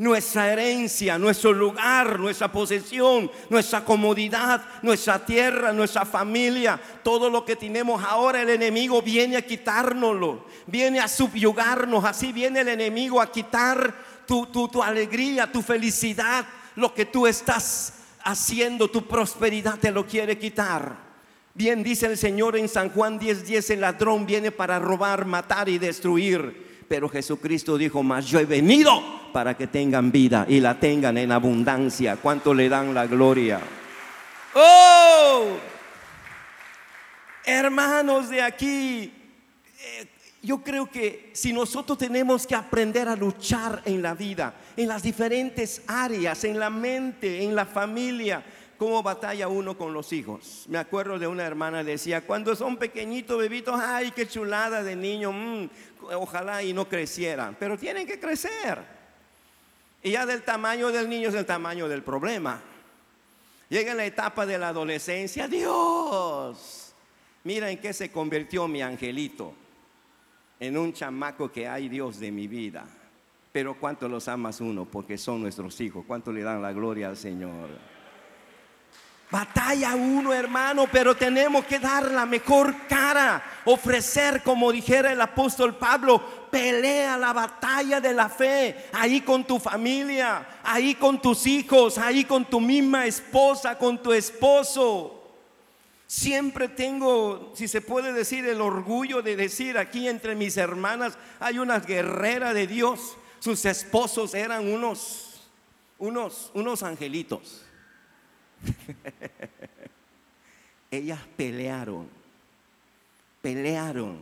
nuestra 0.01 0.51
herencia, 0.51 1.19
nuestro 1.19 1.53
lugar, 1.53 2.19
nuestra 2.19 2.51
posesión, 2.51 3.31
nuestra 3.51 3.85
comodidad, 3.85 4.65
nuestra 4.81 5.23
tierra, 5.23 5.75
nuestra 5.75 6.07
familia, 6.07 6.81
todo 7.05 7.29
lo 7.29 7.45
que 7.45 7.55
tenemos 7.55 8.03
ahora 8.03 8.41
el 8.41 8.49
enemigo 8.49 9.03
viene 9.03 9.37
a 9.37 9.43
quitárnoslo, 9.43 10.47
viene 10.67 11.01
a 11.01 11.07
subyugarnos, 11.07 12.03
así 12.03 12.33
viene 12.33 12.61
el 12.61 12.69
enemigo 12.69 13.21
a 13.21 13.31
quitar 13.31 13.95
tu, 14.27 14.47
tu, 14.47 14.83
alegría, 14.83 15.53
tu 15.53 15.61
felicidad, 15.61 16.47
lo 16.77 16.95
que 16.95 17.05
tú 17.05 17.27
estás 17.27 17.93
haciendo, 18.25 18.89
tu 18.89 19.07
prosperidad 19.07 19.79
te 19.79 19.93
lo 19.93 20.07
quiere 20.07 20.39
quitar. 20.39 20.97
Bien 21.53 21.83
dice 21.83 22.07
el 22.07 22.17
Señor 22.17 22.57
en 22.57 22.71
San 22.71 22.89
Juan 22.89 23.21
10:10, 23.21 23.43
10, 23.43 23.71
el 23.71 23.83
ladrón 23.83 24.25
viene 24.25 24.51
para 24.51 24.79
robar, 24.79 25.27
matar 25.27 25.69
y 25.69 25.77
destruir 25.77 26.70
pero 26.91 27.09
Jesucristo 27.09 27.79
dijo, 27.79 28.03
más 28.03 28.27
yo 28.27 28.41
he 28.41 28.45
venido 28.45 29.01
para 29.33 29.57
que 29.57 29.69
tengan 29.69 30.11
vida 30.11 30.45
y 30.49 30.59
la 30.59 30.81
tengan 30.81 31.17
en 31.19 31.31
abundancia. 31.31 32.17
¿Cuánto 32.17 32.53
le 32.53 32.69
dan 32.69 32.93
la 32.93 33.07
gloria? 33.07 33.61
Oh, 34.55 35.51
hermanos 37.45 38.29
de 38.29 38.43
aquí, 38.43 39.13
eh, 39.79 40.07
yo 40.43 40.65
creo 40.65 40.91
que 40.91 41.31
si 41.33 41.53
nosotros 41.53 41.97
tenemos 41.97 42.45
que 42.45 42.57
aprender 42.57 43.07
a 43.07 43.15
luchar 43.15 43.83
en 43.85 44.03
la 44.03 44.15
vida, 44.15 44.53
en 44.77 44.89
las 44.89 45.05
diferentes 45.05 45.83
áreas, 45.87 46.43
en 46.43 46.59
la 46.59 46.71
mente, 46.71 47.45
en 47.45 47.55
la 47.55 47.67
familia, 47.67 48.43
cómo 48.81 49.03
batalla 49.03 49.47
uno 49.47 49.77
con 49.77 49.93
los 49.93 50.11
hijos. 50.11 50.65
Me 50.67 50.79
acuerdo 50.79 51.19
de 51.19 51.27
una 51.27 51.45
hermana 51.45 51.85
decía, 51.85 52.23
cuando 52.23 52.57
son 52.57 52.79
pequeñitos, 52.79 53.37
bebitos, 53.39 53.79
ay, 53.79 54.11
qué 54.11 54.27
chulada 54.27 54.83
de 54.83 54.97
niño, 54.97 55.33
mm, 55.33 55.69
ojalá 56.15 56.63
y 56.63 56.73
no 56.73 56.89
crecieran, 56.89 57.55
pero 57.61 57.77
tienen 57.77 58.07
que 58.07 58.19
crecer. 58.19 58.79
Y 60.03 60.13
ya 60.13 60.25
del 60.25 60.45
tamaño 60.45 60.91
del 60.91 61.11
niño 61.11 61.29
es 61.29 61.35
el 61.35 61.45
tamaño 61.45 61.91
del 61.91 62.03
problema. 62.03 62.59
Llega 63.69 63.93
la 63.93 64.07
etapa 64.07 64.47
de 64.47 64.57
la 64.57 64.69
adolescencia, 64.69 65.47
Dios, 65.47 66.95
mira 67.45 67.71
en 67.71 67.77
qué 67.77 67.93
se 67.93 68.11
convirtió 68.11 68.67
mi 68.67 68.81
angelito, 68.81 69.53
en 70.59 70.79
un 70.79 70.95
chamaco 70.95 71.53
que 71.53 71.69
hay 71.69 71.91
Dios 71.91 72.19
de 72.19 72.33
mi 72.33 72.49
vida. 72.49 72.87
Pero 73.53 73.75
cuánto 73.79 74.09
los 74.09 74.27
amas 74.27 74.59
uno, 74.63 74.87
porque 74.87 75.19
son 75.19 75.43
nuestros 75.43 75.79
hijos, 75.83 76.03
cuánto 76.07 76.33
le 76.33 76.41
dan 76.41 76.63
la 76.63 76.73
gloria 76.73 77.11
al 77.11 77.19
Señor. 77.19 77.90
Batalla 79.31 79.95
uno, 79.95 80.35
hermano, 80.35 80.89
pero 80.91 81.17
tenemos 81.17 81.65
que 81.65 81.79
dar 81.79 82.11
la 82.11 82.27
mejor 82.27 82.89
cara, 82.89 83.41
ofrecer, 83.65 84.43
como 84.43 84.73
dijera 84.73 85.13
el 85.13 85.21
apóstol 85.21 85.77
Pablo, 85.77 86.49
pelea 86.51 87.17
la 87.17 87.33
batalla 87.33 88.01
de 88.01 88.13
la 88.13 88.29
fe, 88.29 88.87
ahí 88.93 89.21
con 89.21 89.45
tu 89.45 89.61
familia, 89.61 90.61
ahí 90.65 90.97
con 90.97 91.23
tus 91.23 91.47
hijos, 91.47 91.97
ahí 91.97 92.25
con 92.25 92.45
tu 92.45 92.59
misma 92.59 93.07
esposa, 93.07 93.79
con 93.79 94.03
tu 94.03 94.13
esposo. 94.13 95.17
Siempre 96.09 96.67
tengo, 96.69 97.53
si 97.55 97.69
se 97.69 97.81
puede 97.81 98.13
decir, 98.13 98.45
el 98.47 98.61
orgullo 98.61 99.23
de 99.23 99.37
decir 99.37 99.79
aquí 99.79 100.09
entre 100.09 100.35
mis 100.35 100.57
hermanas 100.57 101.17
hay 101.39 101.61
una 101.61 101.79
guerrera 101.79 102.53
de 102.53 102.67
Dios. 102.67 103.17
Sus 103.39 103.65
esposos 103.65 104.35
eran 104.35 104.67
unos, 104.67 105.49
unos, 105.99 106.51
unos 106.53 106.83
angelitos. 106.83 107.65
Ellas 110.91 111.21
pelearon, 111.37 112.09
pelearon. 113.41 114.19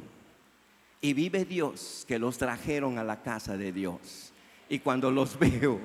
Y 1.00 1.12
vive 1.12 1.44
Dios 1.44 2.04
que 2.08 2.18
los 2.18 2.38
trajeron 2.38 2.98
a 2.98 3.04
la 3.04 3.22
casa 3.22 3.56
de 3.56 3.72
Dios. 3.72 4.32
Y 4.68 4.80
cuando 4.80 5.10
los 5.10 5.38
veo, 5.38 5.80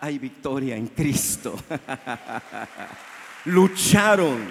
hay 0.00 0.18
victoria 0.18 0.76
en 0.76 0.88
Cristo. 0.88 1.56
Lucharon, 3.46 4.46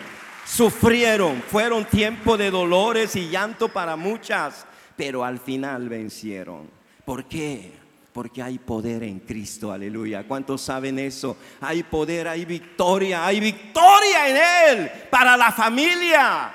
sufrieron, 0.46 1.42
fueron 1.42 1.86
tiempo 1.86 2.38
de 2.38 2.50
dolores 2.50 3.16
y 3.16 3.30
llanto 3.30 3.70
para 3.70 3.96
muchas, 3.96 4.66
pero 4.96 5.24
al 5.24 5.40
final 5.40 5.88
vencieron. 5.88 6.68
¿Por 7.06 7.26
qué? 7.26 7.87
Porque 8.18 8.42
hay 8.42 8.58
poder 8.58 9.04
en 9.04 9.20
Cristo, 9.20 9.72
aleluya. 9.72 10.28
¿Cuántos 10.28 10.64
saben 10.64 10.98
eso? 10.98 11.38
Hay 11.62 11.84
poder, 11.84 12.28
hay 12.28 12.46
victoria, 12.46 13.24
hay 13.24 13.40
victoria 13.40 14.28
en 14.28 14.80
Él 14.80 14.92
para 15.12 15.38
la 15.38 15.52
familia. 15.52 16.52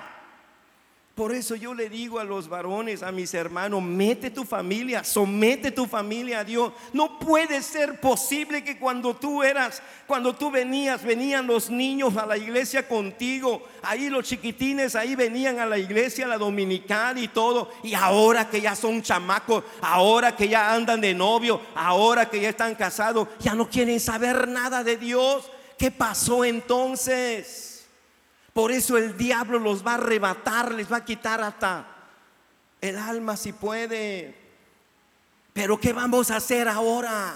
Por 1.14 1.34
eso 1.34 1.56
yo 1.56 1.74
le 1.74 1.90
digo 1.90 2.18
a 2.20 2.24
los 2.24 2.48
varones, 2.48 3.02
a 3.02 3.12
mis 3.12 3.34
hermanos, 3.34 3.82
mete 3.82 4.30
tu 4.30 4.44
familia, 4.44 5.04
somete 5.04 5.70
tu 5.70 5.86
familia 5.86 6.40
a 6.40 6.44
Dios. 6.44 6.72
No 6.94 7.18
puede 7.18 7.60
ser 7.60 8.00
posible 8.00 8.64
que 8.64 8.78
cuando 8.78 9.14
tú 9.14 9.42
eras, 9.42 9.82
cuando 10.06 10.34
tú 10.34 10.50
venías, 10.50 11.04
venían 11.04 11.46
los 11.46 11.68
niños 11.68 12.16
a 12.16 12.24
la 12.24 12.38
iglesia 12.38 12.88
contigo, 12.88 13.62
ahí 13.82 14.08
los 14.08 14.24
chiquitines, 14.24 14.96
ahí 14.96 15.14
venían 15.14 15.58
a 15.58 15.66
la 15.66 15.76
iglesia, 15.76 16.26
la 16.26 16.38
dominical 16.38 17.18
y 17.18 17.28
todo, 17.28 17.70
y 17.82 17.92
ahora 17.92 18.48
que 18.48 18.62
ya 18.62 18.74
son 18.74 19.02
chamacos, 19.02 19.64
ahora 19.82 20.34
que 20.34 20.48
ya 20.48 20.72
andan 20.72 21.02
de 21.02 21.12
novio, 21.12 21.60
ahora 21.74 22.30
que 22.30 22.40
ya 22.40 22.48
están 22.48 22.74
casados, 22.74 23.28
ya 23.38 23.54
no 23.54 23.68
quieren 23.68 24.00
saber 24.00 24.48
nada 24.48 24.82
de 24.82 24.96
Dios. 24.96 25.44
¿Qué 25.76 25.90
pasó 25.90 26.42
entonces? 26.42 27.71
Por 28.52 28.70
eso 28.70 28.98
el 28.98 29.16
diablo 29.16 29.58
los 29.58 29.86
va 29.86 29.92
a 29.92 29.94
arrebatar, 29.94 30.72
les 30.72 30.90
va 30.92 30.98
a 30.98 31.04
quitar 31.04 31.40
hasta 31.42 31.86
el 32.80 32.98
alma 32.98 33.36
si 33.36 33.52
puede. 33.52 34.34
Pero 35.52 35.78
¿qué 35.80 35.92
vamos 35.92 36.30
a 36.30 36.36
hacer 36.36 36.68
ahora? 36.68 37.34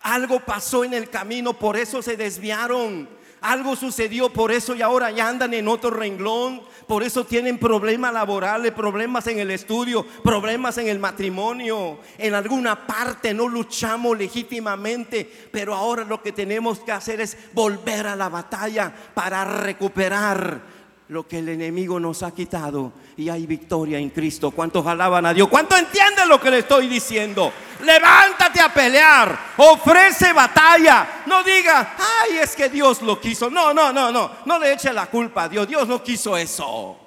Algo 0.00 0.40
pasó 0.40 0.84
en 0.84 0.94
el 0.94 1.10
camino, 1.10 1.54
por 1.54 1.76
eso 1.76 2.02
se 2.02 2.16
desviaron. 2.16 3.08
Algo 3.40 3.76
sucedió, 3.76 4.30
por 4.30 4.50
eso 4.50 4.74
y 4.74 4.82
ahora 4.82 5.10
ya 5.10 5.28
andan 5.28 5.54
en 5.54 5.68
otro 5.68 5.90
renglón. 5.90 6.62
Por 6.86 7.02
eso 7.02 7.24
tienen 7.24 7.58
problemas 7.58 8.12
laborales, 8.12 8.72
problemas 8.72 9.26
en 9.26 9.38
el 9.38 9.50
estudio, 9.50 10.04
problemas 10.24 10.78
en 10.78 10.88
el 10.88 10.98
matrimonio. 10.98 11.98
En 12.16 12.34
alguna 12.34 12.86
parte 12.86 13.34
no 13.34 13.46
luchamos 13.46 14.16
legítimamente, 14.16 15.30
pero 15.50 15.74
ahora 15.74 16.04
lo 16.04 16.22
que 16.22 16.32
tenemos 16.32 16.80
que 16.80 16.92
hacer 16.92 17.20
es 17.20 17.36
volver 17.52 18.06
a 18.06 18.16
la 18.16 18.28
batalla 18.28 18.92
para 19.14 19.44
recuperar 19.44 20.77
lo 21.08 21.26
que 21.26 21.38
el 21.38 21.48
enemigo 21.48 21.98
nos 21.98 22.22
ha 22.22 22.34
quitado 22.34 22.92
y 23.16 23.28
hay 23.28 23.46
victoria 23.46 23.98
en 23.98 24.10
Cristo. 24.10 24.50
¿Cuántos 24.50 24.86
alaban 24.86 25.24
a 25.24 25.32
Dios? 25.32 25.48
¿Cuántos 25.48 25.78
entienden 25.78 26.28
lo 26.28 26.38
que 26.38 26.50
le 26.50 26.58
estoy 26.58 26.86
diciendo? 26.86 27.52
Levántate 27.82 28.60
a 28.60 28.72
pelear, 28.72 29.38
ofrece 29.56 30.32
batalla. 30.32 31.22
No 31.26 31.42
diga, 31.42 31.96
ay, 31.98 32.38
es 32.38 32.54
que 32.54 32.68
Dios 32.68 33.00
lo 33.02 33.18
quiso. 33.20 33.48
No, 33.48 33.72
no, 33.72 33.92
no, 33.92 34.12
no. 34.12 34.30
No 34.44 34.58
le 34.58 34.72
eche 34.72 34.92
la 34.92 35.06
culpa 35.06 35.44
a 35.44 35.48
Dios. 35.48 35.66
Dios 35.66 35.88
no 35.88 36.02
quiso 36.02 36.36
eso. 36.36 36.98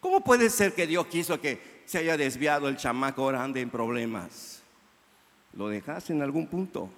¿Cómo 0.00 0.20
puede 0.20 0.50
ser 0.50 0.72
que 0.72 0.86
Dios 0.86 1.06
quiso 1.08 1.40
que 1.40 1.82
se 1.86 1.98
haya 1.98 2.16
desviado 2.16 2.68
el 2.68 2.76
chamaco 2.76 3.22
ahora 3.22 3.42
ande 3.42 3.60
en 3.60 3.70
problemas? 3.70 4.62
Lo 5.54 5.68
dejaste 5.68 6.12
en 6.12 6.22
algún 6.22 6.46
punto. 6.46 6.88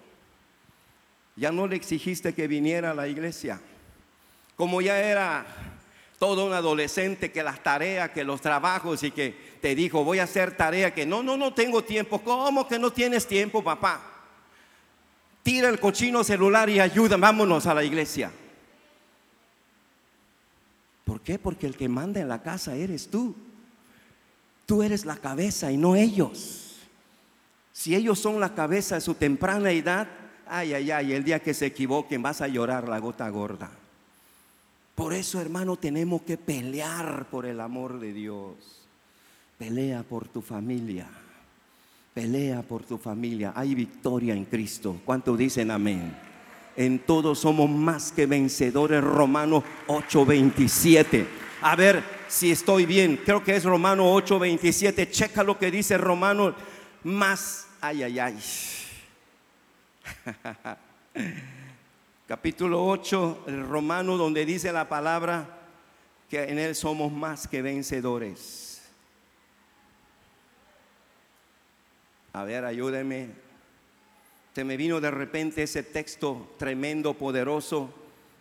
Ya 1.37 1.51
no 1.51 1.66
le 1.66 1.77
exigiste 1.77 2.35
que 2.35 2.46
viniera 2.46 2.90
a 2.90 2.94
la 2.94 3.09
iglesia. 3.09 3.61
Como 4.57 4.83
ya 4.83 4.98
era 4.98 5.46
todo 6.18 6.46
un 6.46 6.52
adolescente 6.52 7.31
que 7.31 7.42
las 7.42 7.62
tareas, 7.62 8.11
que 8.11 8.24
los 8.24 8.40
trabajos 8.40 9.02
y 9.04 9.12
que 9.12 9.59
te 9.61 9.74
dijo, 9.74 10.04
voy 10.04 10.18
a 10.18 10.24
hacer 10.24 10.57
tarea 10.57 10.92
que 10.92 11.07
no, 11.07 11.22
no, 11.22 11.37
no 11.37 11.54
tengo 11.54 11.85
tiempo. 11.85 12.20
¿Cómo 12.20 12.66
que 12.66 12.78
no 12.78 12.92
tienes 12.92 13.26
tiempo, 13.26 13.62
papá? 13.62 14.00
Tira 15.42 15.68
el 15.68 15.78
cochino 15.78 16.24
celular 16.24 16.68
y 16.68 16.81
ayuda, 16.81 17.16
vámonos 17.16 17.66
a 17.66 17.74
la 17.74 17.85
iglesia. 17.85 18.33
¿Por 21.04 21.20
qué? 21.20 21.38
Porque 21.38 21.66
el 21.66 21.76
que 21.76 21.88
manda 21.88 22.20
en 22.20 22.28
la 22.28 22.42
casa 22.42 22.74
eres 22.74 23.09
tú. 23.09 23.35
Tú 24.66 24.83
eres 24.83 25.07
la 25.07 25.16
cabeza 25.16 25.72
y 25.72 25.76
no 25.76 25.96
ellos. 25.96 26.87
Si 27.72 27.94
ellos 27.94 28.18
son 28.18 28.40
la 28.40 28.54
cabeza 28.54 28.96
de 28.96 29.00
su 29.00 29.14
temprana 29.14 29.70
edad, 29.70 30.09
ay, 30.46 30.74
ay, 30.74 30.90
ay, 30.90 31.12
el 31.12 31.24
día 31.24 31.38
que 31.38 31.54
se 31.54 31.66
equivoquen 31.66 32.20
vas 32.20 32.40
a 32.40 32.48
llorar 32.48 32.88
la 32.88 32.98
gota 32.98 33.28
gorda. 33.31 33.70
Por 34.98 35.14
eso, 35.14 35.40
hermano, 35.40 35.76
tenemos 35.76 36.22
que 36.22 36.37
pelear 36.37 37.26
por 37.30 37.46
el 37.46 37.61
amor 37.61 38.00
de 38.00 38.12
Dios. 38.12 38.56
Pelea 39.56 40.02
por 40.02 40.26
tu 40.26 40.42
familia. 40.42 41.06
Pelea 42.12 42.62
por 42.62 42.82
tu 42.82 42.98
familia. 42.98 43.52
Hay 43.54 43.76
victoria 43.76 44.34
en 44.34 44.44
Cristo. 44.44 45.00
¿Cuántos 45.04 45.38
dicen 45.38 45.70
amén? 45.70 46.16
En 46.74 46.98
todos 46.98 47.38
somos 47.38 47.70
más 47.70 48.11
que 48.11 48.26
vencedores. 48.26 49.00
Romanos 49.00 49.62
8:27. 49.87 51.28
A 51.62 51.76
ver 51.76 52.02
si 52.26 52.50
estoy 52.50 52.84
bien. 52.84 53.20
Creo 53.24 53.44
que 53.44 53.54
es 53.54 53.62
Romano 53.62 54.12
8:27. 54.12 55.08
Checa 55.12 55.44
lo 55.44 55.56
que 55.61 55.70
dice 55.70 55.96
Romano. 55.96 56.56
Más. 57.04 57.68
Ay, 57.80 58.02
ay, 58.02 58.18
ay. 58.18 58.38
capítulo 62.28 62.84
8, 62.84 63.44
el 63.46 63.66
romano, 63.66 64.18
donde 64.18 64.44
dice 64.44 64.70
la 64.70 64.86
palabra 64.86 65.48
que 66.28 66.44
en 66.44 66.58
Él 66.58 66.74
somos 66.74 67.10
más 67.10 67.48
que 67.48 67.62
vencedores. 67.62 68.82
A 72.34 72.44
ver, 72.44 72.66
ayúdenme. 72.66 73.30
Se 74.54 74.62
me 74.62 74.76
vino 74.76 75.00
de 75.00 75.10
repente 75.10 75.62
ese 75.62 75.82
texto 75.82 76.54
tremendo, 76.58 77.14
poderoso, 77.14 77.94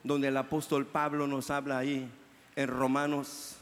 donde 0.03 0.27
el 0.27 0.35
apóstol 0.35 0.85
Pablo 0.85 1.25
nos 1.25 1.49
habla 1.49 1.77
ahí 1.77 2.11
en 2.57 2.67
Romanos, 2.67 3.55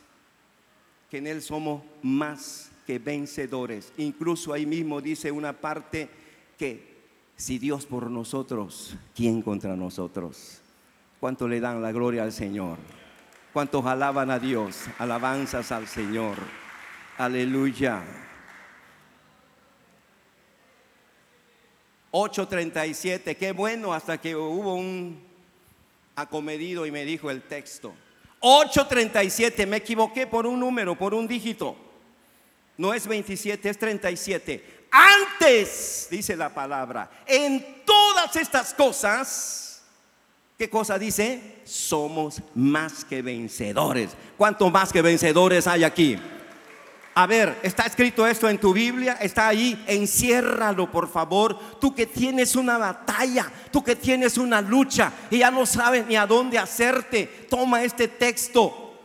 que 1.11 1.19
en 1.19 1.27
Él 1.27 1.43
somos 1.43 1.83
más 2.01 2.71
que 2.87 2.97
vencedores. 2.97 3.93
Incluso 3.97 4.53
ahí 4.53 4.65
mismo 4.65 5.01
dice 5.01 5.31
una 5.31 5.53
parte 5.53 6.09
que 6.57 6.94
si 7.35 7.59
Dios 7.59 7.85
por 7.85 8.09
nosotros, 8.09 8.95
¿quién 9.15 9.41
contra 9.41 9.75
nosotros? 9.75 10.61
¿Cuánto 11.19 11.47
le 11.47 11.59
dan 11.59 11.81
la 11.81 11.91
gloria 11.91 12.23
al 12.23 12.31
Señor? 12.31 12.77
¿Cuántos 13.53 13.85
alaban 13.85 14.31
a 14.31 14.39
Dios? 14.39 14.85
Alabanzas 14.99 15.71
al 15.71 15.87
Señor. 15.87 16.37
Aleluya. 17.17 18.03
8.37, 22.11 23.35
qué 23.35 23.51
bueno 23.51 23.93
hasta 23.93 24.17
que 24.19 24.35
hubo 24.35 24.75
un 24.75 25.21
acomedido 26.15 26.85
y 26.85 26.91
me 26.91 27.03
dijo 27.03 27.29
el 27.29 27.41
texto. 27.41 27.93
8.37, 28.39 29.67
me 29.67 29.77
equivoqué 29.77 30.25
por 30.25 30.47
un 30.47 30.59
número, 30.59 30.97
por 30.97 31.13
un 31.13 31.27
dígito. 31.27 31.75
No 32.77 32.93
es 32.93 33.07
27, 33.07 33.69
es 33.69 33.77
37. 33.77 34.74
Antes, 34.97 36.07
dice 36.09 36.37
la 36.37 36.47
palabra, 36.47 37.09
en 37.25 37.83
todas 37.83 38.33
estas 38.37 38.73
cosas, 38.73 39.83
¿qué 40.57 40.69
cosa 40.69 40.97
dice? 40.97 41.59
Somos 41.65 42.41
más 42.53 43.03
que 43.03 43.21
vencedores. 43.21 44.11
¿Cuántos 44.37 44.71
más 44.71 44.93
que 44.93 45.01
vencedores 45.01 45.67
hay 45.67 45.83
aquí? 45.83 46.17
A 47.13 47.27
ver, 47.27 47.59
está 47.61 47.83
escrito 47.83 48.25
esto 48.25 48.47
en 48.47 48.57
tu 48.57 48.71
Biblia, 48.71 49.17
está 49.19 49.49
ahí, 49.49 49.83
enciérralo 49.85 50.89
por 50.89 51.09
favor. 51.09 51.59
Tú 51.81 51.93
que 51.93 52.05
tienes 52.05 52.55
una 52.55 52.77
batalla, 52.77 53.51
tú 53.71 53.83
que 53.83 53.97
tienes 53.97 54.37
una 54.37 54.61
lucha 54.61 55.11
y 55.29 55.39
ya 55.39 55.51
no 55.51 55.65
sabes 55.65 56.07
ni 56.07 56.15
a 56.15 56.25
dónde 56.25 56.57
hacerte, 56.57 57.47
toma 57.49 57.83
este 57.83 58.07
texto, 58.07 58.97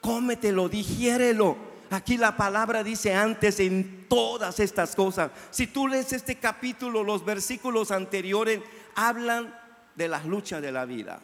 cómetelo, 0.00 0.68
digiérelo. 0.68 1.65
Aquí 1.96 2.18
la 2.18 2.36
palabra 2.36 2.84
dice 2.84 3.14
antes 3.14 3.58
en 3.58 4.04
todas 4.06 4.60
estas 4.60 4.94
cosas. 4.94 5.30
Si 5.50 5.66
tú 5.66 5.88
lees 5.88 6.12
este 6.12 6.36
capítulo, 6.36 7.02
los 7.02 7.24
versículos 7.24 7.90
anteriores 7.90 8.60
hablan 8.94 9.58
de 9.94 10.06
las 10.06 10.26
luchas 10.26 10.60
de 10.60 10.72
la 10.72 10.84
vida. 10.84 11.18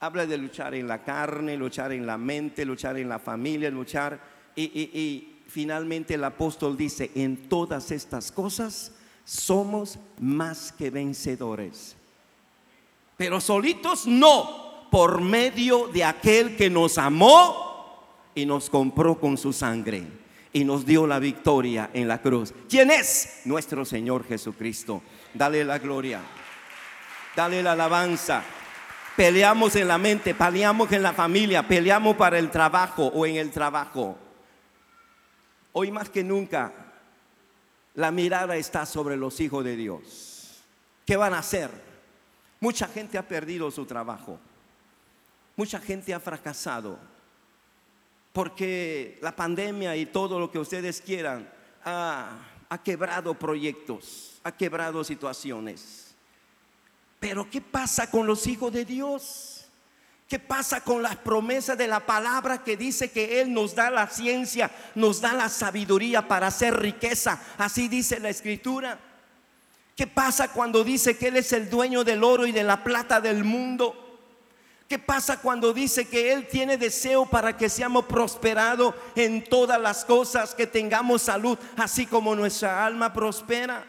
Habla 0.00 0.26
de 0.26 0.38
luchar 0.38 0.74
en 0.74 0.88
la 0.88 1.04
carne, 1.04 1.56
luchar 1.56 1.92
en 1.92 2.04
la 2.04 2.18
mente, 2.18 2.64
luchar 2.64 2.98
en 2.98 3.08
la 3.08 3.20
familia, 3.20 3.70
luchar 3.70 4.18
y, 4.56 5.36
finalmente 5.46 6.14
el 6.14 6.24
apóstol 6.24 6.76
dice, 6.76 7.12
en 7.14 7.48
todas 7.48 7.92
estas 7.92 8.32
cosas 8.32 8.90
somos 9.24 10.00
más 10.18 10.72
que 10.72 10.90
vencedores. 10.90 11.94
Pero 13.16 13.40
solitos 13.40 14.04
no, 14.04 14.88
por 14.90 15.20
medio 15.20 15.86
de 15.86 16.02
aquel 16.02 16.56
que 16.56 16.68
nos 16.68 16.98
amó 16.98 17.67
y 18.34 18.46
nos 18.46 18.70
compró 18.70 19.18
con 19.18 19.36
su 19.36 19.52
sangre 19.52 20.06
y 20.52 20.64
nos 20.64 20.86
dio 20.86 21.06
la 21.06 21.18
victoria 21.18 21.90
en 21.92 22.08
la 22.08 22.20
cruz. 22.20 22.52
¿Quién 22.68 22.90
es? 22.90 23.42
Nuestro 23.44 23.84
Señor 23.84 24.26
Jesucristo. 24.26 25.02
Dale 25.34 25.64
la 25.64 25.78
gloria, 25.78 26.20
dale 27.36 27.62
la 27.62 27.72
alabanza. 27.72 28.42
Peleamos 29.16 29.74
en 29.74 29.88
la 29.88 29.98
mente, 29.98 30.34
peleamos 30.34 30.92
en 30.92 31.02
la 31.02 31.12
familia, 31.12 31.66
peleamos 31.66 32.16
para 32.16 32.38
el 32.38 32.50
trabajo 32.50 33.06
o 33.06 33.26
en 33.26 33.36
el 33.36 33.50
trabajo. 33.50 34.16
Hoy 35.72 35.90
más 35.90 36.08
que 36.08 36.22
nunca 36.22 36.72
la 37.94 38.12
mirada 38.12 38.56
está 38.56 38.86
sobre 38.86 39.16
los 39.16 39.40
hijos 39.40 39.64
de 39.64 39.74
Dios. 39.74 40.62
¿Qué 41.04 41.16
van 41.16 41.34
a 41.34 41.40
hacer? 41.40 41.70
Mucha 42.60 42.86
gente 42.86 43.18
ha 43.18 43.26
perdido 43.26 43.70
su 43.70 43.86
trabajo. 43.86 44.38
Mucha 45.56 45.80
gente 45.80 46.14
ha 46.14 46.20
fracasado. 46.20 46.98
Porque 48.38 49.18
la 49.20 49.34
pandemia 49.34 49.96
y 49.96 50.06
todo 50.06 50.38
lo 50.38 50.48
que 50.48 50.60
ustedes 50.60 51.00
quieran 51.00 51.50
ha, 51.84 52.38
ha 52.68 52.82
quebrado 52.84 53.34
proyectos, 53.34 54.38
ha 54.44 54.56
quebrado 54.56 55.02
situaciones. 55.02 56.14
Pero 57.18 57.50
¿qué 57.50 57.60
pasa 57.60 58.08
con 58.08 58.28
los 58.28 58.46
hijos 58.46 58.72
de 58.72 58.84
Dios? 58.84 59.64
¿Qué 60.28 60.38
pasa 60.38 60.84
con 60.84 61.02
las 61.02 61.16
promesas 61.16 61.76
de 61.76 61.88
la 61.88 62.06
palabra 62.06 62.62
que 62.62 62.76
dice 62.76 63.10
que 63.10 63.40
Él 63.40 63.52
nos 63.52 63.74
da 63.74 63.90
la 63.90 64.06
ciencia, 64.06 64.70
nos 64.94 65.20
da 65.20 65.32
la 65.32 65.48
sabiduría 65.48 66.28
para 66.28 66.46
hacer 66.46 66.78
riqueza? 66.78 67.42
Así 67.58 67.88
dice 67.88 68.20
la 68.20 68.28
escritura. 68.28 69.00
¿Qué 69.96 70.06
pasa 70.06 70.52
cuando 70.52 70.84
dice 70.84 71.18
que 71.18 71.26
Él 71.26 71.38
es 71.38 71.52
el 71.52 71.68
dueño 71.68 72.04
del 72.04 72.22
oro 72.22 72.46
y 72.46 72.52
de 72.52 72.62
la 72.62 72.84
plata 72.84 73.20
del 73.20 73.42
mundo? 73.42 74.07
¿Qué 74.88 74.98
pasa 74.98 75.38
cuando 75.38 75.74
dice 75.74 76.08
que 76.08 76.32
Él 76.32 76.48
tiene 76.48 76.78
deseo 76.78 77.26
para 77.26 77.54
que 77.56 77.68
seamos 77.68 78.06
prosperados 78.06 78.94
en 79.14 79.44
todas 79.44 79.78
las 79.78 80.02
cosas, 80.04 80.54
que 80.54 80.66
tengamos 80.66 81.22
salud, 81.22 81.58
así 81.76 82.06
como 82.06 82.34
nuestra 82.34 82.86
alma 82.86 83.12
prospera? 83.12 83.84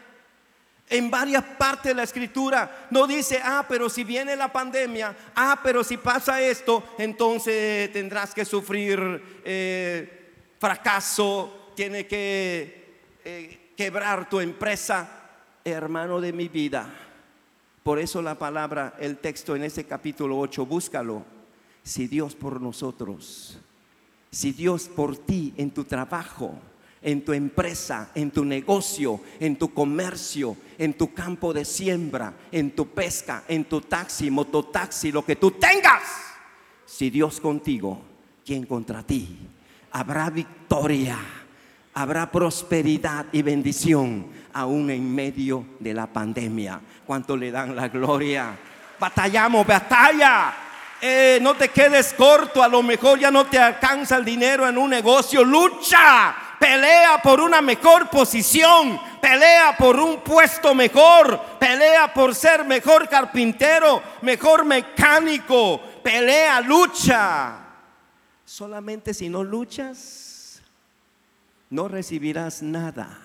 en 0.90 1.08
varias 1.08 1.44
partes 1.56 1.84
de 1.84 1.94
la 1.94 2.02
escritura 2.02 2.88
no 2.90 3.06
dice, 3.06 3.40
ah, 3.42 3.64
pero 3.68 3.88
si 3.88 4.02
viene 4.02 4.34
la 4.34 4.52
pandemia, 4.52 5.16
ah, 5.36 5.60
pero 5.62 5.84
si 5.84 5.96
pasa 5.96 6.40
esto, 6.42 6.82
entonces 6.98 7.92
tendrás 7.92 8.34
que 8.34 8.44
sufrir 8.44 9.40
eh, 9.44 10.32
fracaso, 10.58 11.70
tiene 11.76 12.06
que 12.06 12.98
eh, 13.24 13.70
quebrar 13.76 14.28
tu 14.28 14.40
empresa, 14.40 15.08
hermano 15.64 16.20
de 16.20 16.32
mi 16.32 16.48
vida. 16.48 17.09
Por 17.82 17.98
eso 17.98 18.20
la 18.20 18.38
palabra, 18.38 18.94
el 19.00 19.18
texto 19.18 19.56
en 19.56 19.64
ese 19.64 19.84
capítulo 19.84 20.38
8, 20.38 20.66
búscalo. 20.66 21.24
Si 21.82 22.06
Dios 22.06 22.34
por 22.34 22.60
nosotros, 22.60 23.58
si 24.30 24.52
Dios 24.52 24.88
por 24.88 25.16
ti 25.16 25.54
en 25.56 25.70
tu 25.70 25.84
trabajo, 25.84 26.58
en 27.02 27.24
tu 27.24 27.32
empresa, 27.32 28.10
en 28.14 28.30
tu 28.30 28.44
negocio, 28.44 29.20
en 29.40 29.56
tu 29.56 29.72
comercio, 29.72 30.56
en 30.76 30.94
tu 30.94 31.14
campo 31.14 31.52
de 31.52 31.64
siembra, 31.64 32.34
en 32.52 32.74
tu 32.74 32.88
pesca, 32.88 33.44
en 33.48 33.64
tu 33.64 33.80
taxi, 33.80 34.30
mototaxi, 34.30 35.10
lo 35.10 35.24
que 35.24 35.36
tú 35.36 35.52
tengas. 35.52 36.02
Si 36.84 37.08
Dios 37.08 37.40
contigo, 37.40 38.02
¿quién 38.44 38.66
contra 38.66 39.02
ti? 39.02 39.38
Habrá 39.92 40.28
victoria, 40.28 41.18
habrá 41.94 42.30
prosperidad 42.30 43.26
y 43.32 43.42
bendición 43.42 44.26
aún 44.52 44.90
en 44.90 45.14
medio 45.14 45.64
de 45.78 45.94
la 45.94 46.06
pandemia. 46.06 46.80
¿Cuánto 47.06 47.36
le 47.36 47.50
dan 47.50 47.74
la 47.74 47.88
gloria? 47.88 48.56
Batallamos, 48.98 49.66
batalla. 49.66 50.54
Eh, 51.02 51.38
no 51.40 51.54
te 51.54 51.70
quedes 51.70 52.12
corto, 52.12 52.62
a 52.62 52.68
lo 52.68 52.82
mejor 52.82 53.18
ya 53.18 53.30
no 53.30 53.46
te 53.46 53.58
alcanza 53.58 54.16
el 54.16 54.24
dinero 54.24 54.68
en 54.68 54.76
un 54.76 54.90
negocio, 54.90 55.42
lucha, 55.42 56.34
pelea 56.58 57.22
por 57.22 57.40
una 57.40 57.62
mejor 57.62 58.10
posición, 58.10 59.00
pelea 59.18 59.74
por 59.78 59.98
un 59.98 60.20
puesto 60.20 60.74
mejor, 60.74 61.40
pelea 61.58 62.12
por 62.12 62.34
ser 62.34 62.66
mejor 62.66 63.08
carpintero, 63.08 64.02
mejor 64.20 64.66
mecánico, 64.66 65.80
pelea, 66.02 66.60
lucha. 66.60 67.56
Solamente 68.44 69.14
si 69.14 69.30
no 69.30 69.42
luchas, 69.42 70.29
no 71.70 71.88
recibirás 71.88 72.62
nada. 72.62 73.18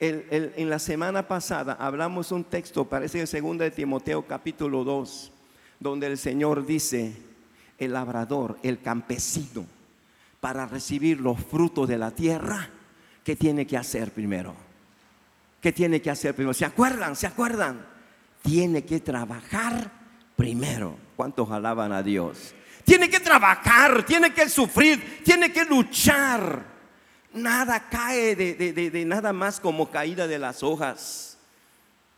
en 0.00 0.70
la 0.70 0.78
semana 0.78 1.28
pasada 1.28 1.76
hablamos 1.78 2.32
un 2.32 2.44
texto, 2.44 2.86
parece 2.86 3.20
que 3.20 3.26
segunda 3.26 3.64
de 3.64 3.70
Timoteo 3.70 4.26
capítulo 4.26 4.84
2, 4.84 5.32
donde 5.78 6.06
el 6.06 6.18
Señor 6.18 6.66
dice, 6.66 7.14
el 7.78 7.92
labrador, 7.92 8.58
el 8.62 8.80
campesino, 8.80 9.66
para 10.40 10.66
recibir 10.66 11.20
los 11.20 11.38
frutos 11.38 11.88
de 11.88 11.98
la 11.98 12.10
tierra, 12.10 12.70
¿qué 13.22 13.36
tiene 13.36 13.66
que 13.66 13.76
hacer 13.76 14.12
primero? 14.12 14.54
¿Qué 15.60 15.72
tiene 15.72 16.00
que 16.00 16.10
hacer 16.10 16.34
primero? 16.34 16.54
¿Se 16.54 16.64
acuerdan? 16.64 17.16
¿Se 17.16 17.26
acuerdan? 17.26 17.84
Tiene 18.42 18.84
que 18.84 19.00
trabajar 19.00 19.90
primero. 20.36 20.96
¿Cuántos 21.16 21.50
alaban 21.50 21.92
a 21.92 22.02
Dios? 22.02 22.54
Tiene 22.84 23.10
que 23.10 23.18
trabajar, 23.18 24.04
tiene 24.04 24.32
que 24.32 24.48
sufrir, 24.48 25.22
tiene 25.24 25.52
que 25.52 25.64
luchar. 25.64 26.75
Nada 27.36 27.88
cae 27.88 28.34
de, 28.34 29.04
nada 29.04 29.32
más 29.32 29.60
como 29.60 29.90
caída 29.90 30.26
de 30.26 30.38
las 30.38 30.62
hojas. 30.62 31.38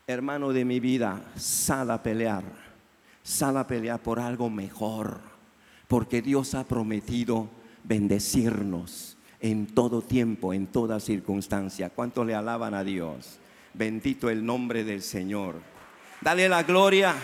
Hermano 0.07 0.51
de 0.53 0.65
mi 0.65 0.79
vida, 0.79 1.21
sal 1.35 1.91
a 1.91 2.01
pelear. 2.01 2.43
Sal 3.21 3.57
a 3.57 3.67
pelear 3.67 3.99
por 3.99 4.19
algo 4.19 4.49
mejor. 4.49 5.19
Porque 5.87 6.21
Dios 6.21 6.55
ha 6.55 6.63
prometido 6.63 7.49
bendecirnos 7.83 9.17
en 9.39 9.67
todo 9.67 10.01
tiempo, 10.01 10.53
en 10.53 10.67
toda 10.67 10.99
circunstancia. 10.99 11.89
¿Cuánto 11.89 12.23
le 12.23 12.35
alaban 12.35 12.73
a 12.73 12.83
Dios? 12.83 13.39
Bendito 13.73 14.29
el 14.29 14.45
nombre 14.45 14.83
del 14.83 15.01
Señor. 15.01 15.55
Dale 16.21 16.49
la 16.49 16.63
gloria, 16.63 17.15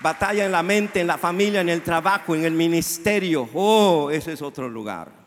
Batalla 0.00 0.46
en 0.46 0.52
la 0.52 0.62
mente, 0.62 1.00
en 1.00 1.06
la 1.06 1.18
familia, 1.18 1.60
en 1.60 1.68
el 1.68 1.82
trabajo, 1.82 2.34
en 2.34 2.44
el 2.44 2.52
ministerio. 2.52 3.48
Oh, 3.54 4.10
ese 4.10 4.32
es 4.32 4.42
otro 4.42 4.68
lugar. 4.68 5.25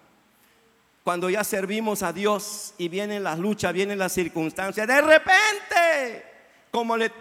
Cuando 1.09 1.27
ya 1.27 1.43
servimos 1.43 2.03
a 2.03 2.13
Dios 2.13 2.75
y 2.77 2.87
vienen 2.87 3.23
las 3.23 3.39
luchas, 3.39 3.73
vienen 3.73 3.97
las 3.97 4.11
circunstancias, 4.13 4.87
de 4.87 5.01
repente, 5.01 6.23
como 6.69 6.95
le, 6.95 7.11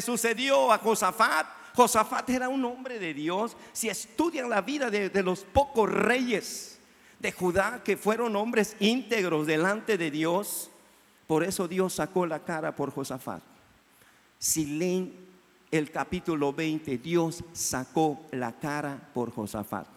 sucedió 0.00 0.70
a 0.70 0.78
Josafat, 0.78 1.44
Josafat 1.74 2.30
era 2.30 2.48
un 2.48 2.64
hombre 2.64 3.00
de 3.00 3.12
Dios. 3.12 3.56
Si 3.72 3.88
estudian 3.88 4.48
la 4.48 4.60
vida 4.60 4.90
de, 4.90 5.10
de 5.10 5.22
los 5.24 5.40
pocos 5.40 5.90
reyes 5.90 6.78
de 7.18 7.32
Judá 7.32 7.82
que 7.82 7.96
fueron 7.96 8.36
hombres 8.36 8.76
íntegros 8.78 9.48
delante 9.48 9.98
de 9.98 10.12
Dios, 10.12 10.70
por 11.26 11.42
eso 11.42 11.66
Dios 11.66 11.94
sacó 11.94 12.26
la 12.26 12.44
cara 12.44 12.76
por 12.76 12.92
Josafat. 12.92 13.42
Si 14.38 14.66
leen 14.66 15.12
el 15.72 15.90
capítulo 15.90 16.52
20, 16.52 16.98
Dios 16.98 17.42
sacó 17.52 18.20
la 18.30 18.52
cara 18.52 19.10
por 19.12 19.32
Josafat. 19.32 19.95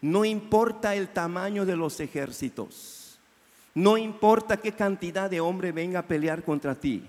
No 0.00 0.24
importa 0.24 0.94
el 0.94 1.08
tamaño 1.08 1.66
de 1.66 1.76
los 1.76 2.00
ejércitos, 2.00 3.18
no 3.74 3.96
importa 3.96 4.56
qué 4.56 4.72
cantidad 4.72 5.30
de 5.30 5.40
hombre 5.40 5.72
venga 5.72 6.00
a 6.00 6.06
pelear 6.06 6.42
contra 6.42 6.74
ti. 6.74 7.04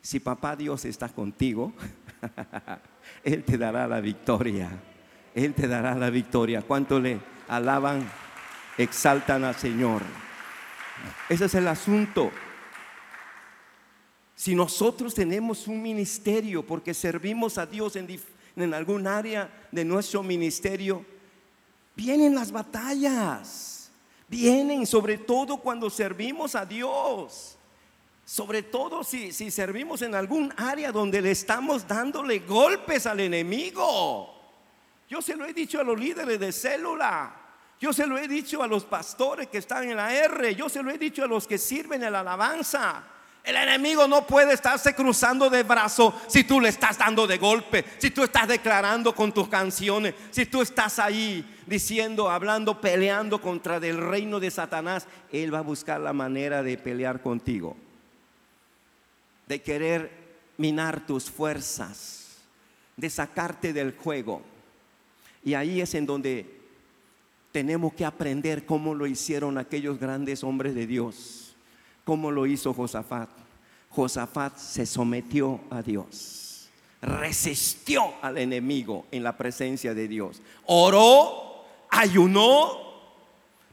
Si 0.00 0.20
papá 0.20 0.56
Dios 0.56 0.84
está 0.84 1.08
contigo, 1.08 1.72
Él 3.24 3.44
te 3.44 3.58
dará 3.58 3.86
la 3.86 4.00
victoria. 4.00 4.70
Él 5.34 5.54
te 5.54 5.68
dará 5.68 5.94
la 5.94 6.10
victoria. 6.10 6.62
¿Cuánto 6.62 6.98
le 6.98 7.20
alaban, 7.48 8.08
exaltan 8.78 9.44
al 9.44 9.54
Señor? 9.54 10.02
Ese 11.28 11.44
es 11.44 11.54
el 11.54 11.68
asunto. 11.68 12.30
Si 14.34 14.54
nosotros 14.54 15.14
tenemos 15.14 15.66
un 15.66 15.82
ministerio 15.82 16.64
porque 16.64 16.94
servimos 16.94 17.58
a 17.58 17.66
Dios 17.66 17.96
en, 17.96 18.74
algún 18.74 19.06
área 19.06 19.68
de 19.72 19.84
nuestro 19.84 20.22
ministerio, 20.22 21.04
vienen 21.96 22.34
las 22.34 22.52
batallas, 22.52 23.90
vienen 24.28 24.86
sobre 24.86 25.18
todo 25.18 25.56
cuando 25.56 25.90
servimos 25.90 26.54
a 26.54 26.64
Dios. 26.64 27.54
Sobre 28.24 28.64
todo 28.64 29.04
si, 29.04 29.32
si, 29.32 29.52
servimos 29.52 30.02
en 30.02 30.14
algún 30.14 30.52
área 30.56 30.90
donde 30.90 31.22
le 31.22 31.30
estamos 31.30 31.86
dándole 31.86 32.40
golpes 32.40 33.06
al 33.06 33.20
enemigo. 33.20 34.34
Yo 35.08 35.22
se 35.22 35.36
lo 35.36 35.46
he 35.46 35.52
dicho 35.52 35.80
a 35.80 35.84
los 35.84 35.98
líderes 35.98 36.40
de 36.40 36.50
célula. 36.50 37.34
Yo 37.78 37.92
se 37.92 38.04
lo 38.04 38.18
he 38.18 38.26
dicho 38.26 38.64
a 38.64 38.66
los 38.66 38.84
pastores 38.84 39.46
que 39.46 39.58
están 39.58 39.88
en 39.88 39.96
la 39.96 40.12
R. 40.12 40.56
Yo 40.56 40.68
se 40.68 40.82
lo 40.82 40.90
he 40.90 40.98
dicho 40.98 41.22
a 41.22 41.28
los 41.28 41.46
que 41.46 41.56
sirven 41.56 42.02
en 42.02 42.12
la 42.12 42.20
alabanza. 42.20 43.04
El 43.44 43.54
enemigo 43.54 44.08
no 44.08 44.26
puede 44.26 44.54
estarse 44.54 44.92
cruzando 44.92 45.48
de 45.48 45.62
brazo 45.62 46.12
si 46.26 46.42
tú 46.42 46.60
le 46.60 46.68
estás 46.68 46.98
dando 46.98 47.28
de 47.28 47.38
golpe, 47.38 47.84
si 47.98 48.10
tú 48.10 48.24
estás 48.24 48.48
declarando 48.48 49.14
con 49.14 49.32
tus 49.32 49.46
canciones, 49.46 50.16
si 50.32 50.46
tú 50.46 50.62
estás 50.62 50.98
ahí 50.98 51.55
diciendo, 51.66 52.30
hablando, 52.30 52.80
peleando 52.80 53.40
contra 53.40 53.76
el 53.76 53.98
reino 53.98 54.40
de 54.40 54.50
Satanás. 54.50 55.06
Él 55.32 55.52
va 55.52 55.58
a 55.58 55.62
buscar 55.62 56.00
la 56.00 56.12
manera 56.12 56.62
de 56.62 56.78
pelear 56.78 57.22
contigo, 57.22 57.76
de 59.46 59.60
querer 59.60 60.10
minar 60.56 61.06
tus 61.06 61.30
fuerzas, 61.30 62.38
de 62.96 63.10
sacarte 63.10 63.72
del 63.72 63.96
juego. 63.96 64.42
Y 65.44 65.54
ahí 65.54 65.80
es 65.80 65.94
en 65.94 66.06
donde 66.06 66.46
tenemos 67.52 67.94
que 67.94 68.04
aprender 68.04 68.66
cómo 68.66 68.94
lo 68.94 69.06
hicieron 69.06 69.58
aquellos 69.58 69.98
grandes 69.98 70.44
hombres 70.44 70.74
de 70.74 70.86
Dios 70.86 71.46
¿Cómo 72.06 72.30
lo 72.30 72.46
hizo 72.46 72.72
Josafat? 72.72 73.28
Josafat 73.90 74.56
se 74.58 74.86
sometió 74.86 75.58
a 75.70 75.82
Dios, 75.82 76.68
resistió 77.02 78.14
al 78.22 78.38
enemigo 78.38 79.06
en 79.10 79.24
la 79.24 79.36
presencia 79.36 79.92
de 79.92 80.06
Dios, 80.06 80.40
oró, 80.66 81.55
ayunó, 81.90 82.78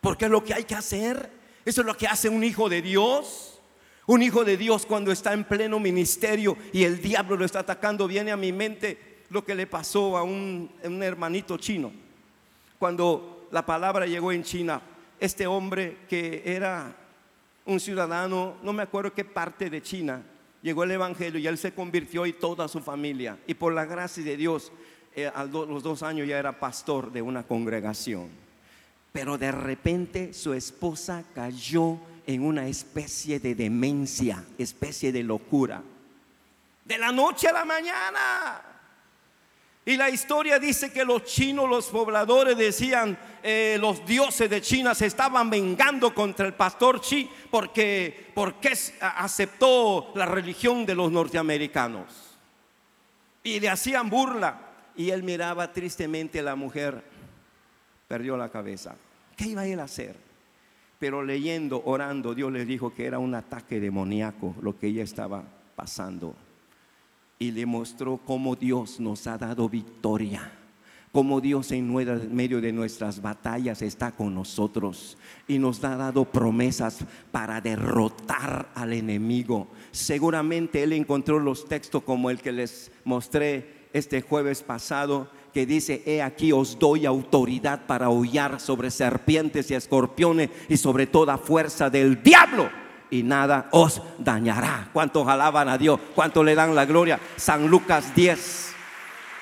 porque 0.02 0.26
es 0.26 0.32
lo 0.32 0.43
que 0.43 0.54
hay 0.54 0.63
que 0.63 0.76
hacer. 0.76 1.32
Eso 1.65 1.82
es 1.82 1.88
lo 1.88 1.95
que 1.95 2.08
hace 2.08 2.30
un 2.30 2.43
hijo 2.43 2.69
de 2.69 2.82
Dios. 2.82 3.62
Un 4.06 4.21
hijo 4.21 4.43
de 4.43 4.58
Dios 4.58 4.86
cuando 4.86 5.12
está 5.12 5.32
en 5.32 5.45
pleno 5.45 5.80
ministerio 5.80 6.58
y 6.73 6.84
el 6.84 7.02
diablo 7.02 7.38
lo 7.38 7.45
está 7.45 7.60
atacando, 7.60 8.06
viene 8.06 8.32
a 8.32 8.38
mi 8.38 8.52
mente 8.52 9.23
lo 9.30 9.45
que 9.45 9.56
le 9.56 9.65
pasó 9.65 10.17
a 10.17 10.23
un, 10.23 10.69
un 10.84 11.04
hermanito 11.04 11.58
chino. 11.58 11.91
Cuando 12.78 13.47
la 13.52 13.65
palabra 13.65 14.06
llegó 14.06 14.34
en 14.34 14.43
China, 14.43 14.82
este 15.21 15.47
hombre 15.47 15.99
que 16.10 16.43
era 16.45 16.93
un 17.65 17.80
ciudadano, 17.80 18.58
no 18.62 18.73
me 18.73 18.84
acuerdo 18.84 19.13
qué 19.13 19.23
parte 19.23 19.69
de 19.69 19.82
China, 19.82 20.21
llegó 20.62 20.84
el 20.84 20.91
Evangelio 20.91 21.39
y 21.39 21.47
él 21.47 21.58
se 21.58 21.73
convirtió 21.73 22.26
y 22.26 22.34
toda 22.34 22.67
su 22.67 22.82
familia. 22.82 23.38
Y 23.47 23.54
por 23.54 23.73
la 23.73 23.86
gracia 23.86 24.23
de 24.23 24.36
Dios, 24.36 24.71
a 25.34 25.43
los 25.45 25.84
dos 25.84 26.04
años 26.04 26.28
ya 26.28 26.39
era 26.39 26.60
pastor 26.60 27.12
de 27.12 27.21
una 27.21 27.43
congregación. 27.43 28.30
Pero 29.12 29.38
de 29.38 29.52
repente 29.52 30.34
su 30.34 30.54
esposa 30.54 31.23
cayó 31.36 31.99
en 32.26 32.43
una 32.43 32.67
especie 32.67 33.39
de 33.39 33.56
demencia, 33.56 34.43
especie 34.58 35.12
de 35.12 35.23
locura. 35.23 35.84
De 36.86 36.97
la 36.97 37.12
noche 37.12 37.47
a 37.47 37.54
la 37.54 37.65
mañana. 37.65 38.62
Y 39.86 39.97
la 39.97 40.10
historia 40.10 40.60
dice 40.60 40.93
que 40.93 41.04
los 41.04 41.26
chinos, 41.26 41.69
los 41.69 41.88
pobladores 41.88 42.58
decían, 42.58 43.17
eh, 43.43 43.78
los 43.80 44.06
dioses 44.06 44.49
de 44.49 44.62
China 44.62 44.95
se 44.95 45.08
estaban 45.08 45.49
vengando 45.49 46.13
contra 46.15 46.45
el 46.45 46.54
pastor 46.54 47.02
Chi 47.02 47.30
porque, 47.52 48.32
porque 48.34 48.73
aceptó 49.02 50.13
la 50.15 50.26
religión 50.26 50.86
de 50.86 50.95
los 50.95 51.12
norteamericanos. 51.12 52.38
Y 53.43 53.60
le 53.60 53.69
hacían 53.69 54.10
burla. 54.10 54.62
Y 54.95 55.10
él 55.10 55.23
miraba 55.23 55.71
tristemente 55.71 56.39
a 56.39 56.43
la 56.43 56.56
mujer, 56.56 57.03
perdió 58.08 58.38
la 58.38 58.49
cabeza. 58.49 58.95
¿Qué 59.36 59.49
iba 59.49 59.65
él 59.65 59.79
a 59.79 59.84
hacer? 59.84 60.15
Pero 60.99 61.23
leyendo, 61.23 61.82
orando, 61.86 62.34
Dios 62.34 62.51
le 62.51 62.65
dijo 62.65 62.93
que 62.93 63.06
era 63.06 63.19
un 63.19 63.36
ataque 63.36 63.79
demoníaco 63.79 64.56
lo 64.62 64.77
que 64.77 64.88
ella 64.88 65.03
estaba 65.03 65.43
pasando. 65.75 66.36
Y 67.39 67.51
le 67.51 67.65
mostró 67.65 68.17
cómo 68.17 68.56
Dios 68.56 68.99
nos 68.99 69.27
ha 69.27 69.38
dado 69.38 69.67
victoria 69.67 70.51
como 71.13 71.41
Dios 71.41 71.71
en 71.71 71.93
medio 72.34 72.60
de 72.60 72.73
nuestras 72.73 73.21
batallas 73.21 73.84
está 73.84 74.12
con 74.12 74.34
nosotros 74.34 75.15
y 75.47 75.60
nos 75.60 75.84
ha 75.84 75.95
dado 75.95 76.25
promesas 76.25 77.06
para 77.32 77.62
derrotar 77.62 78.71
al 78.73 78.93
enemigo. 78.93 79.67
Seguramente 79.91 80.82
Él 80.82 80.91
encontró 80.91 81.38
los 81.38 81.67
textos 81.67 82.01
como 82.01 82.32
el 82.32 82.41
que 82.41 82.51
les 82.51 82.91
mostré 83.06 83.83
este 83.93 84.21
jueves 84.21 84.63
pasado, 84.63 85.29
que 85.53 85.65
dice, 85.65 86.01
he 86.06 86.21
aquí 86.21 86.51
os 86.51 86.79
doy 86.79 87.06
autoridad 87.06 87.86
para 87.86 88.10
hollar 88.10 88.60
sobre 88.60 88.89
serpientes 88.89 89.69
y 89.69 89.75
escorpiones 89.75 90.49
y 90.67 90.77
sobre 90.77 91.06
toda 91.06 91.38
fuerza 91.38 91.89
del 91.89 92.21
diablo 92.21 92.69
y 93.13 93.21
nada 93.21 93.69
os 93.71 94.01
dañará. 94.17 94.89
¿Cuántos 94.91 95.27
alaban 95.27 95.69
a 95.69 95.77
Dios? 95.77 95.99
¿Cuántos 96.15 96.43
le 96.43 96.56
dan 96.56 96.73
la 96.73 96.86
gloria? 96.86 97.19
San 97.36 97.67
Lucas 97.67 98.15
10, 98.15 98.73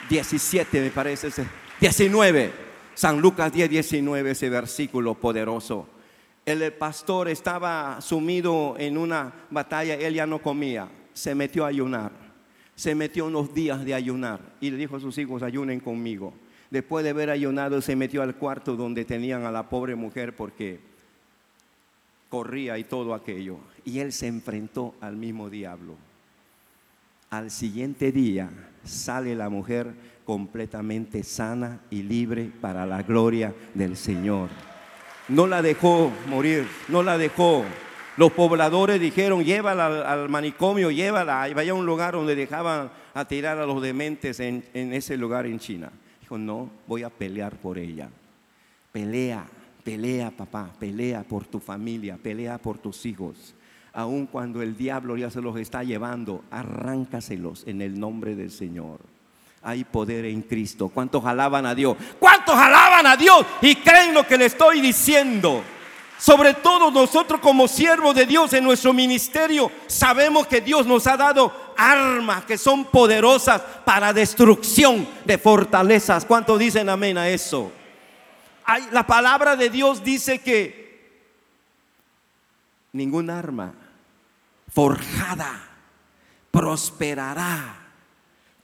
17 0.09 0.81
me 0.81 0.89
parece 0.89 1.27
ese 1.27 1.47
19, 1.79 2.51
San 2.93 3.21
Lucas 3.21 3.53
10, 3.53 3.69
19, 3.69 4.31
ese 4.31 4.49
versículo 4.49 5.15
poderoso. 5.15 5.87
El 6.45 6.73
pastor 6.73 7.29
estaba 7.29 8.01
sumido 8.01 8.75
en 8.77 8.97
una 8.97 9.31
batalla, 9.49 9.95
él 9.95 10.15
ya 10.15 10.27
no 10.27 10.39
comía, 10.39 10.89
se 11.13 11.33
metió 11.33 11.63
a 11.63 11.69
ayunar, 11.69 12.11
se 12.81 12.95
metió 12.95 13.27
unos 13.27 13.53
días 13.53 13.85
de 13.85 13.93
ayunar 13.93 14.39
y 14.59 14.71
le 14.71 14.77
dijo 14.77 14.95
a 14.95 14.99
sus 14.99 15.15
hijos, 15.19 15.43
ayunen 15.43 15.79
conmigo. 15.79 16.33
Después 16.71 17.03
de 17.03 17.11
haber 17.11 17.29
ayunado, 17.29 17.79
se 17.79 17.95
metió 17.95 18.23
al 18.23 18.33
cuarto 18.33 18.75
donde 18.75 19.05
tenían 19.05 19.45
a 19.45 19.51
la 19.51 19.69
pobre 19.69 19.93
mujer 19.93 20.35
porque 20.35 20.79
corría 22.27 22.79
y 22.79 22.83
todo 22.83 23.13
aquello. 23.13 23.59
Y 23.85 23.99
él 23.99 24.11
se 24.11 24.25
enfrentó 24.25 24.95
al 24.99 25.15
mismo 25.15 25.51
diablo. 25.51 25.93
Al 27.29 27.51
siguiente 27.51 28.11
día 28.11 28.49
sale 28.83 29.35
la 29.35 29.49
mujer 29.49 29.93
completamente 30.25 31.21
sana 31.21 31.81
y 31.91 32.01
libre 32.01 32.49
para 32.61 32.87
la 32.87 33.03
gloria 33.03 33.53
del 33.75 33.95
Señor. 33.95 34.49
No 35.27 35.45
la 35.45 35.61
dejó 35.61 36.11
morir, 36.27 36.65
no 36.87 37.03
la 37.03 37.19
dejó. 37.19 37.63
Los 38.17 38.31
pobladores 38.33 38.99
dijeron, 38.99 39.43
llévala 39.43 40.11
al, 40.11 40.29
manicomio, 40.29 40.91
llévala, 40.91 41.47
y 41.47 41.53
vaya 41.53 41.71
a 41.71 41.75
un 41.75 41.85
lugar 41.85 42.13
donde 42.13 42.35
dejaban 42.35 42.91
a 43.13 43.25
tirar 43.25 43.57
a 43.57 43.65
los 43.65 43.81
dementes 43.81 44.39
en, 44.39 44.65
en 44.73 44.93
ese 44.93 45.15
lugar 45.17 45.45
en 45.45 45.59
China. 45.59 45.91
Dijo, 46.19 46.37
no, 46.37 46.69
voy 46.87 47.03
a 47.03 47.09
pelear 47.09 47.55
por 47.55 47.77
ella. 47.77 48.09
Pelea, 48.91 49.45
pelea 49.83 50.29
papá, 50.31 50.69
pelea 50.77 51.23
por 51.23 51.45
tu 51.45 51.59
familia, 51.59 52.17
pelea 52.21 52.57
por 52.57 52.77
tus 52.77 53.05
hijos. 53.05 53.55
Aun 53.93 54.25
cuando 54.25 54.61
el 54.61 54.75
diablo 54.75 55.15
ya 55.17 55.29
se 55.29 55.41
los 55.41 55.57
está 55.57 55.83
llevando, 55.83 56.43
arráncaselos 56.51 57.65
en 57.65 57.81
el 57.81 57.99
nombre 57.99 58.35
del 58.35 58.51
Señor 58.51 58.99
hay 59.63 59.83
poder 59.83 60.25
en 60.25 60.41
Cristo. 60.41 60.89
¿Cuántos 60.89 61.23
alaban 61.25 61.65
a 61.65 61.75
Dios? 61.75 61.95
¿Cuántos 62.19 62.55
alaban 62.55 63.05
a 63.05 63.15
Dios 63.15 63.45
y 63.61 63.75
creen 63.75 64.13
lo 64.13 64.25
que 64.25 64.37
le 64.37 64.45
estoy 64.45 64.81
diciendo? 64.81 65.63
Sobre 66.21 66.53
todo 66.53 66.91
nosotros 66.91 67.41
como 67.41 67.67
siervos 67.67 68.13
de 68.13 68.27
Dios 68.27 68.53
en 68.53 68.63
nuestro 68.63 68.93
ministerio 68.93 69.71
sabemos 69.87 70.45
que 70.45 70.61
Dios 70.61 70.85
nos 70.85 71.07
ha 71.07 71.17
dado 71.17 71.51
armas 71.75 72.45
que 72.45 72.59
son 72.59 72.85
poderosas 72.85 73.59
para 73.83 74.13
destrucción 74.13 75.07
de 75.25 75.39
fortalezas. 75.39 76.23
¿Cuántos 76.25 76.59
dicen 76.59 76.89
amén 76.89 77.17
a 77.17 77.27
eso? 77.27 77.71
La 78.91 79.07
palabra 79.07 79.55
de 79.55 79.71
Dios 79.71 80.03
dice 80.03 80.37
que 80.41 81.09
ningún 82.93 83.31
arma 83.31 83.73
forjada 84.71 85.69
prosperará 86.51 87.77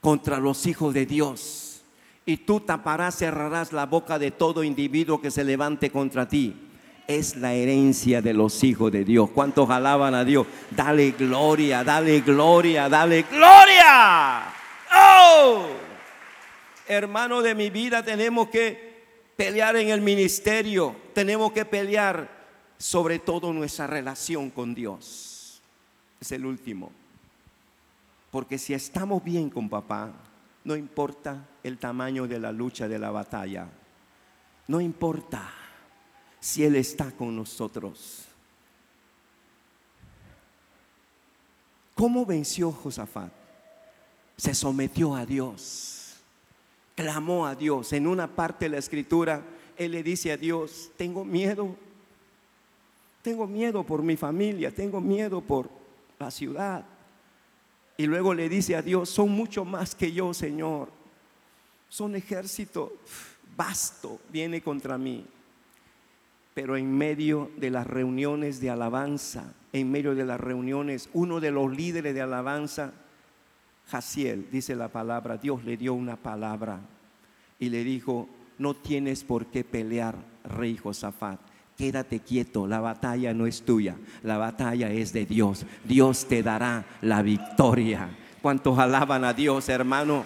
contra 0.00 0.38
los 0.38 0.64
hijos 0.64 0.94
de 0.94 1.06
Dios. 1.06 1.82
Y 2.24 2.36
tú 2.36 2.60
taparás, 2.60 3.16
cerrarás 3.16 3.72
la 3.72 3.86
boca 3.86 4.16
de 4.16 4.30
todo 4.30 4.62
individuo 4.62 5.20
que 5.20 5.32
se 5.32 5.42
levante 5.42 5.90
contra 5.90 6.28
ti. 6.28 6.67
Es 7.08 7.36
la 7.36 7.54
herencia 7.54 8.20
de 8.20 8.34
los 8.34 8.62
hijos 8.62 8.92
de 8.92 9.02
Dios. 9.02 9.30
¿Cuántos 9.30 9.70
alaban 9.70 10.14
a 10.14 10.26
Dios? 10.26 10.46
Dale 10.70 11.12
gloria, 11.12 11.82
dale 11.82 12.20
gloria, 12.20 12.86
dale 12.90 13.22
gloria. 13.22 14.44
¡Oh! 14.94 15.68
Hermano 16.86 17.40
de 17.40 17.54
mi 17.54 17.70
vida, 17.70 18.04
tenemos 18.04 18.48
que 18.48 19.06
pelear 19.36 19.76
en 19.76 19.88
el 19.88 20.02
ministerio. 20.02 20.94
Tenemos 21.14 21.50
que 21.52 21.64
pelear 21.64 22.28
sobre 22.76 23.18
todo 23.20 23.54
nuestra 23.54 23.86
relación 23.86 24.50
con 24.50 24.74
Dios. 24.74 25.62
Es 26.20 26.30
el 26.32 26.44
último. 26.44 26.92
Porque 28.30 28.58
si 28.58 28.74
estamos 28.74 29.24
bien 29.24 29.48
con 29.48 29.70
papá, 29.70 30.12
no 30.62 30.76
importa 30.76 31.42
el 31.62 31.78
tamaño 31.78 32.26
de 32.26 32.38
la 32.38 32.52
lucha, 32.52 32.86
de 32.86 32.98
la 32.98 33.10
batalla. 33.10 33.66
No 34.66 34.78
importa 34.82 35.54
si 36.40 36.64
Él 36.64 36.76
está 36.76 37.10
con 37.10 37.34
nosotros. 37.34 38.24
¿Cómo 41.94 42.24
venció 42.24 42.70
Josafat? 42.70 43.32
Se 44.36 44.54
sometió 44.54 45.16
a 45.16 45.26
Dios, 45.26 46.14
clamó 46.94 47.44
a 47.44 47.56
Dios. 47.56 47.92
En 47.92 48.06
una 48.06 48.28
parte 48.28 48.66
de 48.66 48.70
la 48.70 48.78
escritura, 48.78 49.42
Él 49.76 49.92
le 49.92 50.04
dice 50.04 50.30
a 50.30 50.36
Dios, 50.36 50.90
tengo 50.96 51.24
miedo, 51.24 51.74
tengo 53.22 53.48
miedo 53.48 53.84
por 53.84 54.02
mi 54.02 54.16
familia, 54.16 54.72
tengo 54.72 55.00
miedo 55.00 55.40
por 55.40 55.68
la 56.20 56.30
ciudad. 56.30 56.84
Y 57.96 58.06
luego 58.06 58.32
le 58.32 58.48
dice 58.48 58.76
a 58.76 58.82
Dios, 58.82 59.08
son 59.10 59.30
mucho 59.30 59.64
más 59.64 59.96
que 59.96 60.12
yo, 60.12 60.32
Señor. 60.32 60.88
Son 61.88 62.14
ejército 62.14 62.92
vasto, 63.56 64.20
viene 64.30 64.62
contra 64.62 64.96
mí. 64.96 65.26
Pero 66.58 66.76
en 66.76 66.90
medio 66.90 67.52
de 67.56 67.70
las 67.70 67.86
reuniones 67.86 68.60
de 68.60 68.68
alabanza, 68.68 69.54
en 69.72 69.92
medio 69.92 70.16
de 70.16 70.24
las 70.24 70.40
reuniones, 70.40 71.08
uno 71.12 71.38
de 71.38 71.52
los 71.52 71.70
líderes 71.70 72.14
de 72.14 72.20
alabanza, 72.20 72.90
Jaciel, 73.86 74.48
dice 74.50 74.74
la 74.74 74.88
palabra, 74.88 75.36
Dios 75.36 75.62
le 75.62 75.76
dio 75.76 75.94
una 75.94 76.16
palabra 76.16 76.80
y 77.60 77.68
le 77.68 77.84
dijo, 77.84 78.28
no 78.58 78.74
tienes 78.74 79.22
por 79.22 79.46
qué 79.46 79.62
pelear, 79.62 80.16
rey 80.42 80.76
Josafat 80.76 81.38
quédate 81.76 82.18
quieto, 82.18 82.66
la 82.66 82.80
batalla 82.80 83.32
no 83.32 83.46
es 83.46 83.62
tuya, 83.62 83.94
la 84.24 84.36
batalla 84.36 84.90
es 84.90 85.12
de 85.12 85.26
Dios. 85.26 85.64
Dios 85.84 86.26
te 86.26 86.42
dará 86.42 86.84
la 87.02 87.22
victoria. 87.22 88.10
¿Cuántos 88.42 88.76
alaban 88.80 89.22
a 89.24 89.32
Dios, 89.32 89.68
hermano? 89.68 90.24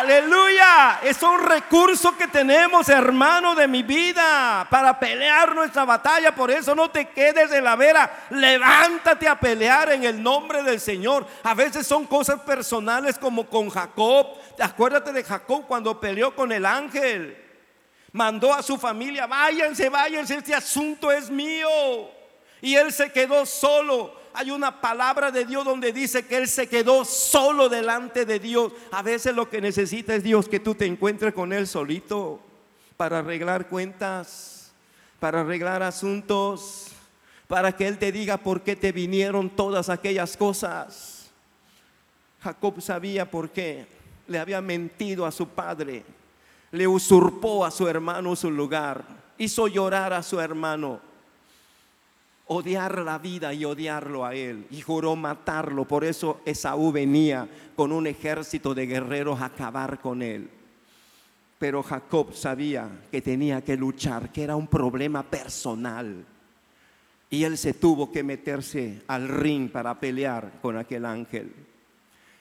Aleluya. 0.00 1.00
Es 1.02 1.22
un 1.22 1.38
recurso 1.38 2.16
que 2.16 2.26
tenemos, 2.26 2.88
hermano, 2.88 3.54
de 3.54 3.68
mi 3.68 3.82
vida 3.82 4.66
para 4.70 4.98
pelear 4.98 5.54
nuestra 5.54 5.84
batalla. 5.84 6.34
Por 6.34 6.50
eso 6.50 6.74
no 6.74 6.90
te 6.90 7.10
quedes 7.10 7.52
en 7.52 7.64
la 7.64 7.76
vera. 7.76 8.26
Levántate 8.30 9.28
a 9.28 9.38
pelear 9.38 9.92
en 9.92 10.04
el 10.04 10.22
nombre 10.22 10.62
del 10.62 10.80
Señor. 10.80 11.26
A 11.42 11.52
veces 11.52 11.86
son 11.86 12.06
cosas 12.06 12.40
personales 12.40 13.18
como 13.18 13.46
con 13.46 13.68
Jacob. 13.68 14.26
Acuérdate 14.58 15.12
de 15.12 15.22
Jacob 15.22 15.66
cuando 15.66 16.00
peleó 16.00 16.34
con 16.34 16.50
el 16.50 16.64
ángel 16.64 17.36
mandó 18.12 18.52
a 18.52 18.62
su 18.62 18.76
familia, 18.76 19.26
váyanse, 19.26 19.88
váyanse, 19.88 20.36
este 20.36 20.54
asunto 20.54 21.12
es 21.12 21.30
mío. 21.30 21.68
Y 22.60 22.74
él 22.74 22.92
se 22.92 23.10
quedó 23.12 23.46
solo. 23.46 24.19
Hay 24.32 24.50
una 24.50 24.80
palabra 24.80 25.30
de 25.30 25.44
Dios 25.44 25.64
donde 25.64 25.92
dice 25.92 26.26
que 26.26 26.36
él 26.36 26.48
se 26.48 26.68
quedó 26.68 27.04
solo 27.04 27.68
delante 27.68 28.24
de 28.24 28.38
Dios. 28.38 28.72
A 28.92 29.02
veces 29.02 29.34
lo 29.34 29.48
que 29.48 29.60
necesita 29.60 30.14
es 30.14 30.22
Dios 30.22 30.48
que 30.48 30.60
tú 30.60 30.74
te 30.74 30.86
encuentres 30.86 31.34
con 31.34 31.52
él 31.52 31.66
solito 31.66 32.40
para 32.96 33.18
arreglar 33.18 33.68
cuentas, 33.68 34.72
para 35.18 35.40
arreglar 35.40 35.82
asuntos, 35.82 36.88
para 37.48 37.76
que 37.76 37.86
él 37.88 37.98
te 37.98 38.12
diga 38.12 38.36
por 38.36 38.62
qué 38.62 38.76
te 38.76 38.92
vinieron 38.92 39.50
todas 39.50 39.88
aquellas 39.88 40.36
cosas. 40.36 41.30
Jacob 42.42 42.80
sabía 42.80 43.30
por 43.30 43.50
qué 43.50 43.86
le 44.28 44.38
había 44.38 44.60
mentido 44.60 45.26
a 45.26 45.32
su 45.32 45.48
padre 45.48 46.04
le 46.72 46.86
usurpó 46.86 47.64
a 47.64 47.70
su 47.70 47.88
hermano 47.88 48.36
su 48.36 48.50
lugar, 48.50 49.04
hizo 49.38 49.66
llorar 49.66 50.12
a 50.12 50.22
su 50.22 50.40
hermano, 50.40 51.00
odiar 52.50 52.98
la 53.00 53.18
vida 53.18 53.54
y 53.54 53.64
odiarlo 53.64 54.24
a 54.24 54.34
él, 54.34 54.66
y 54.70 54.80
juró 54.80 55.16
matarlo. 55.16 55.86
Por 55.86 56.04
eso 56.04 56.40
Esaú 56.44 56.92
venía 56.92 57.48
con 57.76 57.92
un 57.92 58.06
ejército 58.06 58.74
de 58.74 58.86
guerreros 58.86 59.40
a 59.40 59.46
acabar 59.46 60.00
con 60.00 60.22
él. 60.22 60.50
Pero 61.58 61.82
Jacob 61.82 62.34
sabía 62.34 62.88
que 63.10 63.20
tenía 63.20 63.62
que 63.62 63.76
luchar, 63.76 64.32
que 64.32 64.42
era 64.42 64.56
un 64.56 64.66
problema 64.66 65.22
personal. 65.22 66.24
Y 67.28 67.44
él 67.44 67.56
se 67.58 67.74
tuvo 67.74 68.10
que 68.10 68.22
meterse 68.22 69.02
al 69.06 69.28
ring 69.28 69.70
para 69.70 70.00
pelear 70.00 70.52
con 70.60 70.76
aquel 70.76 71.04
ángel. 71.04 71.52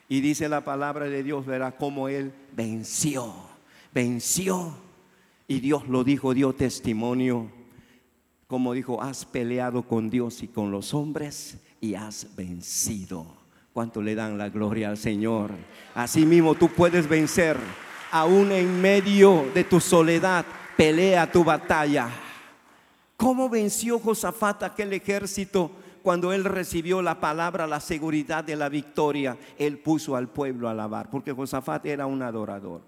Y 0.08 0.22
dice 0.22 0.50
la 0.50 0.64
palabra 0.64 1.06
de 1.06 1.22
Dios, 1.22 1.46
verá 1.46 1.74
cómo 1.74 2.08
él 2.08 2.34
venció 2.54 3.50
venció. 3.94 4.74
Y 5.48 5.60
Dios 5.60 5.88
lo 5.88 6.04
dijo, 6.04 6.34
dio 6.34 6.54
testimonio. 6.54 7.50
Como 8.50 8.74
dijo, 8.74 9.00
has 9.00 9.26
peleado 9.26 9.84
con 9.84 10.10
Dios 10.10 10.42
y 10.42 10.48
con 10.48 10.72
los 10.72 10.96
hombres 10.96 11.60
y 11.80 11.94
has 11.94 12.36
vencido. 12.36 13.28
¿Cuánto 13.74 14.02
le 14.02 14.16
dan 14.16 14.40
la 14.40 14.50
gloria 14.50 14.90
al 14.90 14.98
Señor? 14.98 15.52
Así 15.94 16.26
mismo 16.26 16.56
tú 16.56 16.68
puedes 16.70 17.08
vencer, 17.08 17.58
aún 18.10 18.52
en 18.52 18.82
medio 18.82 19.46
de 19.54 19.66
tu 19.66 19.80
soledad, 19.80 20.48
pelea 20.76 21.32
tu 21.32 21.44
batalla. 21.44 22.10
¿Cómo 23.16 23.50
venció 23.50 24.00
Josafat 24.00 24.64
aquel 24.64 24.94
ejército? 24.94 25.70
Cuando 26.02 26.34
él 26.34 26.44
recibió 26.44 27.04
la 27.04 27.20
palabra, 27.20 27.68
la 27.68 27.80
seguridad 27.80 28.44
de 28.44 28.56
la 28.56 28.68
victoria, 28.68 29.38
él 29.60 29.78
puso 29.78 30.16
al 30.16 30.28
pueblo 30.28 30.68
a 30.68 30.72
alabar, 30.72 31.12
porque 31.12 31.34
Josafat 31.34 31.86
era 31.86 32.08
un 32.08 32.24
adorador. 32.24 32.82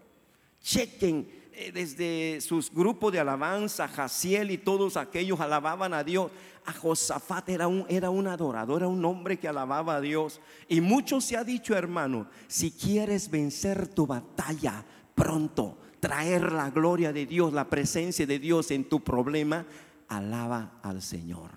Chequen 0.59 1.40
desde 1.73 2.39
sus 2.41 2.71
grupos 2.71 3.11
de 3.11 3.19
alabanza, 3.19 3.87
Jaciel 3.87 4.51
y 4.51 4.57
todos 4.57 4.97
aquellos 4.97 5.39
alababan 5.39 5.93
a 5.93 6.03
Dios. 6.03 6.31
A 6.65 6.73
Josafat 6.73 7.49
era 7.49 7.67
un, 7.67 7.85
era 7.89 8.09
un 8.09 8.27
adorador, 8.27 8.81
era 8.81 8.87
un 8.87 9.03
hombre 9.03 9.37
que 9.37 9.47
alababa 9.47 9.95
a 9.95 10.01
Dios. 10.01 10.39
Y 10.67 10.79
mucho 10.79 11.19
se 11.19 11.35
ha 11.35 11.43
dicho, 11.43 11.75
hermano, 11.75 12.27
si 12.47 12.71
quieres 12.71 13.29
vencer 13.29 13.87
tu 13.87 14.05
batalla 14.05 14.85
pronto, 15.15 15.77
traer 15.99 16.51
la 16.51 16.69
gloria 16.69 17.11
de 17.11 17.25
Dios, 17.25 17.53
la 17.53 17.69
presencia 17.69 18.25
de 18.25 18.39
Dios 18.39 18.71
en 18.71 18.85
tu 18.85 19.03
problema, 19.03 19.65
alaba 20.07 20.79
al 20.83 21.01
Señor. 21.01 21.51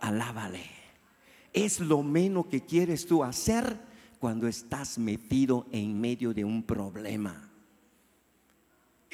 Alábale. 0.00 0.70
Es 1.52 1.78
lo 1.80 2.02
menos 2.02 2.46
que 2.46 2.62
quieres 2.62 3.06
tú 3.06 3.22
hacer 3.22 3.78
cuando 4.18 4.48
estás 4.48 4.98
metido 4.98 5.66
en 5.70 6.00
medio 6.00 6.34
de 6.34 6.44
un 6.44 6.62
problema. 6.62 7.50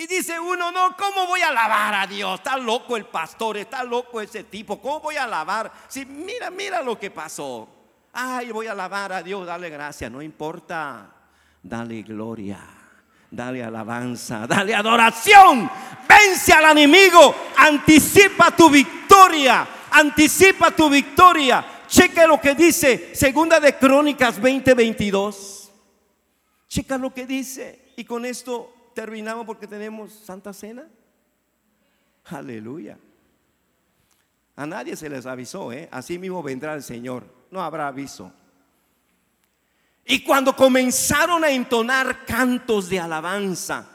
Y 0.00 0.06
dice 0.06 0.40
uno, 0.40 0.72
no, 0.72 0.96
¿cómo 0.96 1.26
voy 1.26 1.42
a 1.42 1.48
alabar 1.48 1.92
a 1.92 2.06
Dios? 2.06 2.36
Está 2.38 2.56
loco 2.56 2.96
el 2.96 3.04
pastor, 3.04 3.58
está 3.58 3.84
loco 3.84 4.18
ese 4.22 4.44
tipo. 4.44 4.80
¿Cómo 4.80 5.00
voy 5.00 5.16
a 5.16 5.24
alabar? 5.24 5.70
Si 5.88 6.06
mira, 6.06 6.50
mira 6.50 6.80
lo 6.80 6.98
que 6.98 7.10
pasó. 7.10 7.68
Ay, 8.10 8.50
voy 8.50 8.66
a 8.66 8.72
alabar 8.72 9.12
a 9.12 9.22
Dios, 9.22 9.46
dale 9.46 9.68
gracias, 9.68 10.10
no 10.10 10.22
importa. 10.22 11.06
Dale 11.62 12.00
gloria, 12.00 12.60
dale 13.30 13.62
alabanza, 13.62 14.46
dale 14.46 14.74
adoración. 14.74 15.70
Vence 16.08 16.54
al 16.54 16.78
enemigo, 16.78 17.34
anticipa 17.58 18.56
tu 18.56 18.70
victoria, 18.70 19.68
anticipa 19.90 20.70
tu 20.70 20.88
victoria. 20.88 21.82
Cheque 21.86 22.26
lo 22.26 22.40
que 22.40 22.54
dice 22.54 23.14
Segunda 23.14 23.60
de 23.60 23.76
Crónicas 23.76 24.40
20:22. 24.40 25.70
Checa 26.68 26.96
lo 26.96 27.12
que 27.12 27.26
dice 27.26 27.92
y 27.96 28.04
con 28.06 28.24
esto 28.24 28.79
terminamos 28.94 29.46
porque 29.46 29.66
tenemos 29.66 30.12
Santa 30.12 30.52
Cena. 30.52 30.88
Aleluya. 32.24 32.98
A 34.56 34.66
nadie 34.66 34.96
se 34.96 35.08
les 35.08 35.26
avisó, 35.26 35.72
¿eh? 35.72 35.88
Así 35.90 36.18
mismo 36.18 36.42
vendrá 36.42 36.74
el 36.74 36.82
Señor. 36.82 37.24
No 37.50 37.62
habrá 37.62 37.88
aviso. 37.88 38.32
Y 40.04 40.22
cuando 40.22 40.54
comenzaron 40.54 41.44
a 41.44 41.50
entonar 41.50 42.24
cantos 42.26 42.88
de 42.88 43.00
alabanza, 43.00 43.88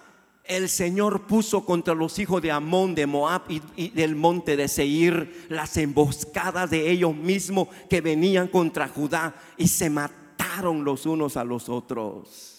el 0.44 0.70
Señor 0.70 1.28
puso 1.28 1.66
contra 1.66 1.94
los 1.94 2.18
hijos 2.20 2.42
de 2.42 2.52
Amón, 2.52 2.96
de 2.96 3.06
Moab 3.06 3.44
y, 3.50 3.90
del 3.90 4.16
monte 4.16 4.56
de 4.56 4.68
Seir 4.68 5.48
las 5.50 5.76
emboscadas 5.78 6.70
de 6.70 6.90
ellos 6.90 7.16
mismos 7.16 7.68
que 7.90 8.02
venían 8.02 8.48
contra 8.48 8.88
Judá 8.88 9.36
y 9.58 9.68
se 9.68 9.90
mataron 9.90 10.84
los 10.84 11.06
unos 11.06 11.36
a 11.38 11.44
los 11.44 11.68
otros. 11.68 12.55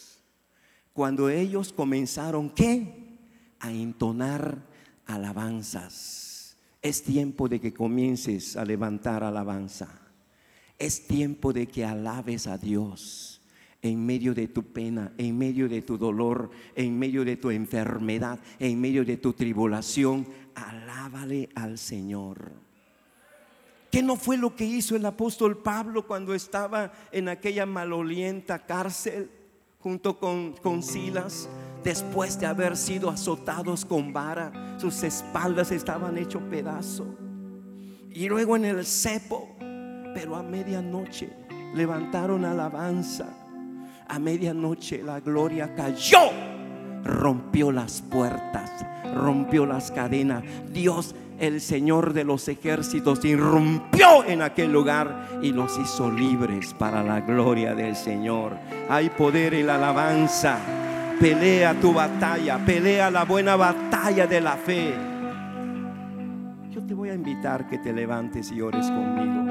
Cuando 0.96 1.28
ellos 1.28 1.74
comenzaron, 1.74 2.48
¿qué? 2.48 3.18
A 3.60 3.70
entonar 3.70 4.62
alabanzas. 5.04 6.56
Es 6.80 7.02
tiempo 7.02 7.50
de 7.50 7.60
que 7.60 7.74
comiences 7.74 8.56
a 8.56 8.64
levantar 8.64 9.22
alabanza. 9.22 9.90
Es 10.78 11.06
tiempo 11.06 11.52
de 11.52 11.66
que 11.66 11.84
alabes 11.84 12.46
a 12.46 12.56
Dios 12.56 13.42
en 13.82 14.06
medio 14.06 14.32
de 14.32 14.48
tu 14.48 14.62
pena, 14.62 15.12
en 15.18 15.36
medio 15.36 15.68
de 15.68 15.82
tu 15.82 15.98
dolor, 15.98 16.50
en 16.74 16.98
medio 16.98 17.26
de 17.26 17.36
tu 17.36 17.50
enfermedad, 17.50 18.40
en 18.58 18.80
medio 18.80 19.04
de 19.04 19.18
tu 19.18 19.34
tribulación. 19.34 20.26
Alábale 20.54 21.50
al 21.54 21.76
Señor. 21.76 22.52
¿Qué 23.90 24.02
no 24.02 24.16
fue 24.16 24.38
lo 24.38 24.56
que 24.56 24.64
hizo 24.64 24.96
el 24.96 25.04
apóstol 25.04 25.58
Pablo 25.58 26.06
cuando 26.06 26.34
estaba 26.34 26.90
en 27.12 27.28
aquella 27.28 27.66
malolienta 27.66 28.64
cárcel 28.64 29.28
junto 29.86 30.18
con, 30.18 30.52
con 30.64 30.82
Silas? 30.82 31.48
Después 31.84 32.40
de 32.40 32.46
haber 32.46 32.76
sido 32.76 33.08
azotados 33.08 33.84
con 33.84 34.12
vara, 34.12 34.50
sus 34.80 35.04
espaldas 35.04 35.70
estaban 35.70 36.18
hechos 36.18 36.42
pedazo. 36.50 37.06
Y 38.10 38.28
luego 38.28 38.56
en 38.56 38.64
el 38.64 38.84
cepo, 38.84 39.48
pero 40.12 40.34
a 40.34 40.42
medianoche 40.42 41.30
levantaron 41.72 42.44
alabanza. 42.44 43.28
A 44.08 44.18
medianoche 44.18 45.04
la 45.04 45.20
gloria 45.20 45.72
cayó, 45.76 46.32
rompió 47.04 47.70
las 47.70 48.02
puertas, 48.02 48.84
rompió 49.14 49.66
las 49.66 49.92
cadenas. 49.92 50.42
Dios 50.72 51.14
el 51.38 51.60
Señor 51.60 52.12
de 52.12 52.24
los 52.24 52.48
ejércitos 52.48 53.24
irrumpió 53.24 54.24
en 54.24 54.42
aquel 54.42 54.72
lugar 54.72 55.38
y 55.42 55.52
los 55.52 55.78
hizo 55.78 56.10
libres 56.10 56.74
para 56.74 57.02
la 57.02 57.20
gloria 57.20 57.74
del 57.74 57.94
Señor. 57.96 58.56
Hay 58.88 59.10
poder 59.10 59.54
en 59.54 59.66
la 59.66 59.76
alabanza. 59.76 60.58
Pelea 61.20 61.74
tu 61.80 61.92
batalla, 61.92 62.58
pelea 62.64 63.10
la 63.10 63.24
buena 63.24 63.56
batalla 63.56 64.26
de 64.26 64.40
la 64.40 64.56
fe. 64.56 64.94
Yo 66.70 66.84
te 66.86 66.94
voy 66.94 67.08
a 67.10 67.14
invitar 67.14 67.66
que 67.66 67.78
te 67.78 67.92
levantes 67.92 68.52
y 68.52 68.60
ores 68.60 68.86
conmigo. 68.90 69.46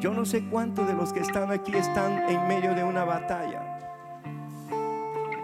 Yo 0.00 0.12
no 0.12 0.24
sé 0.24 0.44
cuántos 0.50 0.86
de 0.86 0.94
los 0.94 1.12
que 1.12 1.20
están 1.20 1.50
aquí 1.50 1.72
están 1.74 2.28
en 2.28 2.46
medio 2.48 2.74
de 2.74 2.84
una 2.84 3.04
batalla. 3.04 3.78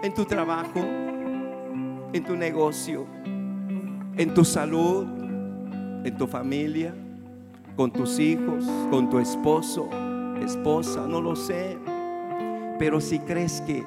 En 0.03 0.13
tu 0.13 0.25
trabajo, 0.25 0.79
en 2.13 2.23
tu 2.25 2.35
negocio, 2.35 3.07
en 4.17 4.33
tu 4.33 4.43
salud, 4.43 5.05
en 6.03 6.15
tu 6.17 6.27
familia, 6.27 6.93
con 7.75 7.91
tus 7.91 8.19
hijos, 8.19 8.65
con 8.89 9.09
tu 9.09 9.19
esposo, 9.19 9.89
esposa, 10.41 11.07
no 11.07 11.21
lo 11.21 11.35
sé. 11.35 11.77
Pero 12.79 12.99
si 12.99 13.19
crees 13.19 13.61
que 13.61 13.83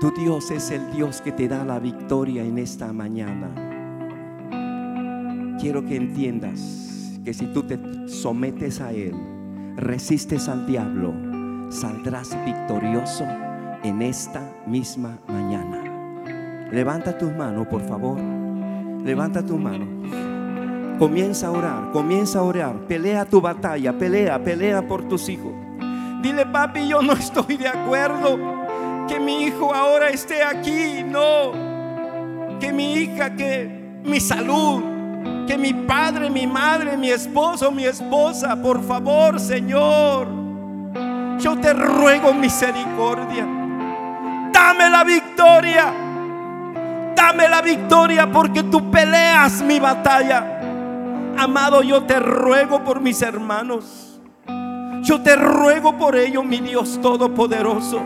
tu 0.00 0.10
Dios 0.12 0.50
es 0.50 0.70
el 0.70 0.92
Dios 0.92 1.20
que 1.20 1.32
te 1.32 1.48
da 1.48 1.64
la 1.64 1.78
victoria 1.78 2.44
en 2.44 2.58
esta 2.58 2.92
mañana, 2.92 3.50
quiero 5.60 5.84
que 5.84 5.96
entiendas 5.96 7.20
que 7.24 7.34
si 7.34 7.46
tú 7.46 7.62
te 7.62 7.78
sometes 8.08 8.80
a 8.80 8.92
Él, 8.92 9.14
resistes 9.76 10.48
al 10.48 10.66
diablo, 10.66 11.12
saldrás 11.70 12.36
victorioso 12.44 13.24
en 13.82 14.02
esta 14.02 14.42
misma 14.66 15.18
mañana. 15.28 16.68
Levanta 16.70 17.16
tus 17.16 17.32
manos, 17.34 17.66
por 17.68 17.82
favor. 17.82 18.35
Levanta 19.06 19.40
tu 19.40 19.56
mano. 19.56 19.86
Comienza 20.98 21.46
a 21.46 21.50
orar, 21.52 21.92
comienza 21.92 22.40
a 22.40 22.42
orar. 22.42 22.74
Pelea 22.88 23.24
tu 23.24 23.40
batalla, 23.40 23.96
pelea, 23.96 24.42
pelea 24.42 24.82
por 24.88 25.06
tus 25.06 25.28
hijos. 25.28 25.52
Dile, 26.22 26.44
papi, 26.44 26.88
yo 26.88 27.00
no 27.02 27.12
estoy 27.12 27.56
de 27.56 27.68
acuerdo 27.68 28.36
que 29.06 29.20
mi 29.20 29.44
hijo 29.44 29.72
ahora 29.72 30.08
esté 30.08 30.42
aquí. 30.42 31.04
No. 31.04 31.52
Que 32.58 32.72
mi 32.72 32.94
hija, 32.94 33.36
que 33.36 34.00
mi 34.02 34.18
salud, 34.18 34.82
que 35.46 35.56
mi 35.56 35.72
padre, 35.72 36.28
mi 36.28 36.48
madre, 36.48 36.96
mi 36.96 37.10
esposo, 37.10 37.70
mi 37.70 37.84
esposa, 37.84 38.60
por 38.60 38.82
favor, 38.82 39.38
Señor. 39.38 40.26
Yo 41.38 41.56
te 41.60 41.72
ruego 41.72 42.34
misericordia. 42.34 43.46
Dame 44.52 44.90
la 44.90 45.04
victoria. 45.04 46.05
Dame 47.16 47.48
la 47.48 47.62
victoria 47.62 48.30
porque 48.30 48.62
tú 48.62 48.90
peleas 48.90 49.62
mi 49.62 49.80
batalla. 49.80 50.60
Amado, 51.38 51.82
yo 51.82 52.02
te 52.04 52.20
ruego 52.20 52.84
por 52.84 53.00
mis 53.00 53.22
hermanos. 53.22 54.20
Yo 55.02 55.22
te 55.22 55.34
ruego 55.34 55.96
por 55.96 56.14
ellos, 56.14 56.44
mi 56.44 56.58
Dios 56.58 57.00
Todopoderoso. 57.00 58.02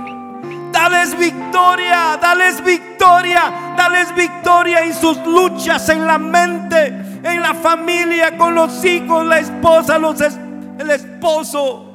Dales 0.70 1.18
victoria, 1.18 2.18
dales 2.22 2.62
victoria, 2.62 3.74
dales 3.76 4.14
victoria 4.14 4.84
en 4.84 4.94
sus 4.94 5.16
luchas, 5.26 5.88
en 5.88 6.06
la 6.06 6.18
mente, 6.18 6.86
en 7.24 7.42
la 7.42 7.54
familia, 7.54 8.38
con 8.38 8.54
los 8.54 8.84
hijos, 8.84 9.26
la 9.26 9.40
esposa, 9.40 9.98
los 9.98 10.20
el 10.20 10.90
esposo. 10.90 11.86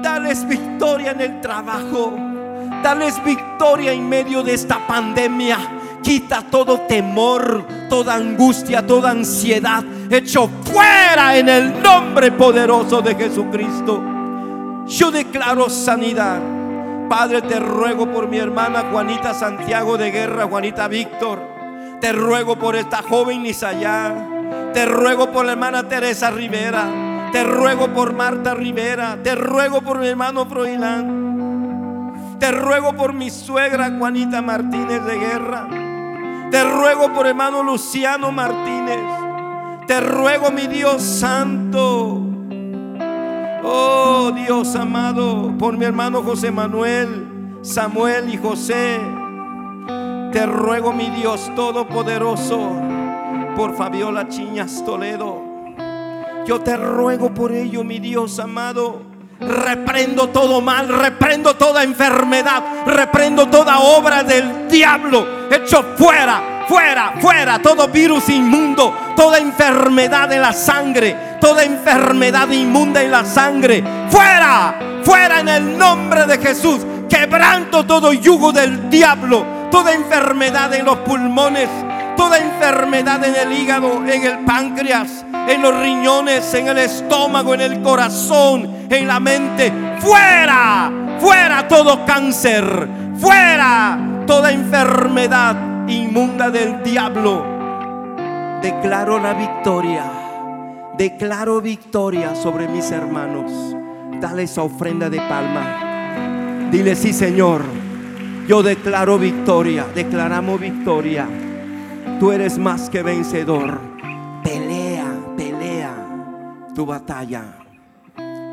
Dales 0.00 0.46
victoria 0.46 1.10
en 1.10 1.20
el 1.22 1.40
trabajo. 1.40 2.12
Dales 2.84 3.22
victoria 3.24 3.92
en 3.92 4.08
medio 4.08 4.44
de 4.44 4.54
esta 4.54 4.78
pandemia. 4.86 5.81
Quita 6.02 6.42
todo 6.50 6.80
temor, 6.80 7.64
toda 7.88 8.14
angustia, 8.14 8.86
toda 8.86 9.10
ansiedad. 9.10 9.84
Hecho 10.10 10.50
fuera 10.64 11.36
en 11.36 11.48
el 11.48 11.82
nombre 11.82 12.32
poderoso 12.32 13.00
de 13.00 13.14
Jesucristo. 13.14 14.02
Yo 14.86 15.10
declaro 15.10 15.70
sanidad. 15.70 16.40
Padre, 17.08 17.42
te 17.42 17.60
ruego 17.60 18.10
por 18.10 18.28
mi 18.28 18.38
hermana 18.38 18.84
Juanita 18.90 19.32
Santiago 19.34 19.96
de 19.96 20.10
Guerra, 20.10 20.46
Juanita 20.46 20.88
Víctor. 20.88 21.38
Te 22.00 22.12
ruego 22.12 22.56
por 22.56 22.74
esta 22.74 23.02
joven 23.02 23.42
Nisayá. 23.42 24.14
Te 24.74 24.86
ruego 24.86 25.30
por 25.30 25.44
la 25.44 25.52
hermana 25.52 25.86
Teresa 25.88 26.30
Rivera. 26.30 27.30
Te 27.30 27.44
ruego 27.44 27.88
por 27.88 28.12
Marta 28.12 28.54
Rivera. 28.54 29.18
Te 29.22 29.34
ruego 29.34 29.82
por 29.82 29.98
mi 29.98 30.08
hermano 30.08 30.46
Froilán. 30.46 32.36
Te 32.40 32.50
ruego 32.50 32.92
por 32.94 33.12
mi 33.12 33.30
suegra 33.30 33.92
Juanita 33.96 34.42
Martínez 34.42 35.04
de 35.04 35.18
Guerra. 35.18 35.68
Te 36.52 36.62
ruego 36.64 37.10
por 37.14 37.26
hermano 37.26 37.62
Luciano 37.62 38.30
Martínez. 38.30 39.00
Te 39.86 40.02
ruego, 40.02 40.50
mi 40.50 40.66
Dios 40.66 41.02
santo. 41.02 42.20
Oh 43.64 44.32
Dios 44.34 44.76
amado, 44.76 45.54
por 45.58 45.78
mi 45.78 45.86
hermano 45.86 46.22
José 46.22 46.50
Manuel, 46.50 47.58
Samuel 47.62 48.34
y 48.34 48.36
José. 48.36 49.00
Te 50.30 50.44
ruego, 50.44 50.92
mi 50.92 51.08
Dios 51.08 51.50
todopoderoso, 51.56 52.60
por 53.56 53.74
Fabiola 53.74 54.28
Chiñas 54.28 54.84
Toledo. 54.84 55.40
Yo 56.44 56.60
te 56.60 56.76
ruego 56.76 57.32
por 57.32 57.52
ello, 57.52 57.82
mi 57.82 57.98
Dios 57.98 58.38
amado. 58.38 59.00
Reprendo 59.40 60.28
todo 60.28 60.60
mal, 60.60 60.86
reprendo 60.88 61.54
toda 61.54 61.82
enfermedad, 61.82 62.62
reprendo 62.86 63.48
toda 63.48 63.80
obra 63.80 64.22
del 64.22 64.68
diablo, 64.68 65.41
hecho 65.52 65.94
fuera, 65.96 66.64
fuera, 66.68 67.14
fuera, 67.20 67.60
todo 67.60 67.88
virus 67.88 68.28
inmundo, 68.28 68.94
toda 69.16 69.38
enfermedad 69.38 70.28
de 70.28 70.38
la 70.38 70.52
sangre, 70.52 71.16
toda 71.40 71.64
enfermedad 71.64 72.48
inmunda 72.50 73.02
en 73.02 73.10
la 73.10 73.24
sangre, 73.24 73.82
fuera, 74.10 74.74
fuera 75.02 75.40
en 75.40 75.48
el 75.48 75.78
nombre 75.78 76.26
de 76.26 76.38
Jesús, 76.38 76.80
quebranto 77.08 77.84
todo 77.84 78.12
yugo 78.12 78.52
del 78.52 78.88
diablo, 78.88 79.44
toda 79.70 79.92
enfermedad 79.92 80.72
en 80.74 80.84
los 80.84 80.98
pulmones, 80.98 81.68
toda 82.16 82.38
enfermedad 82.38 83.22
en 83.24 83.34
el 83.34 83.58
hígado, 83.58 84.02
en 84.06 84.24
el 84.24 84.38
páncreas, 84.44 85.24
en 85.48 85.60
los 85.60 85.78
riñones, 85.78 86.54
en 86.54 86.68
el 86.68 86.78
estómago, 86.78 87.54
en 87.54 87.60
el 87.62 87.82
corazón, 87.82 88.86
en 88.88 89.08
la 89.08 89.18
mente. 89.18 89.72
Fuera, 89.98 90.90
fuera 91.20 91.66
todo 91.66 92.04
cáncer, 92.04 92.88
fuera 93.18 94.11
toda 94.26 94.52
enfermedad 94.52 95.88
inmunda 95.88 96.50
del 96.50 96.82
diablo. 96.82 97.44
Declaro 98.62 99.18
la 99.18 99.34
victoria, 99.34 100.04
declaro 100.96 101.60
victoria 101.60 102.34
sobre 102.34 102.68
mis 102.68 102.90
hermanos. 102.90 103.76
Dale 104.20 104.44
esa 104.44 104.62
ofrenda 104.62 105.10
de 105.10 105.18
palma. 105.18 106.68
Dile, 106.70 106.94
sí 106.94 107.12
Señor, 107.12 107.62
yo 108.46 108.62
declaro 108.62 109.18
victoria, 109.18 109.86
declaramos 109.94 110.60
victoria. 110.60 111.28
Tú 112.20 112.32
eres 112.32 112.58
más 112.58 112.88
que 112.88 113.02
vencedor. 113.02 113.80
Pelea, 114.44 115.06
pelea 115.36 115.94
tu 116.74 116.86
batalla. 116.86 117.58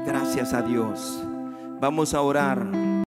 Gracias 0.06 0.54
a 0.54 0.62
Dios. 0.62 1.24
Vamos 1.80 2.14
a 2.14 2.22
orar. 2.22 2.89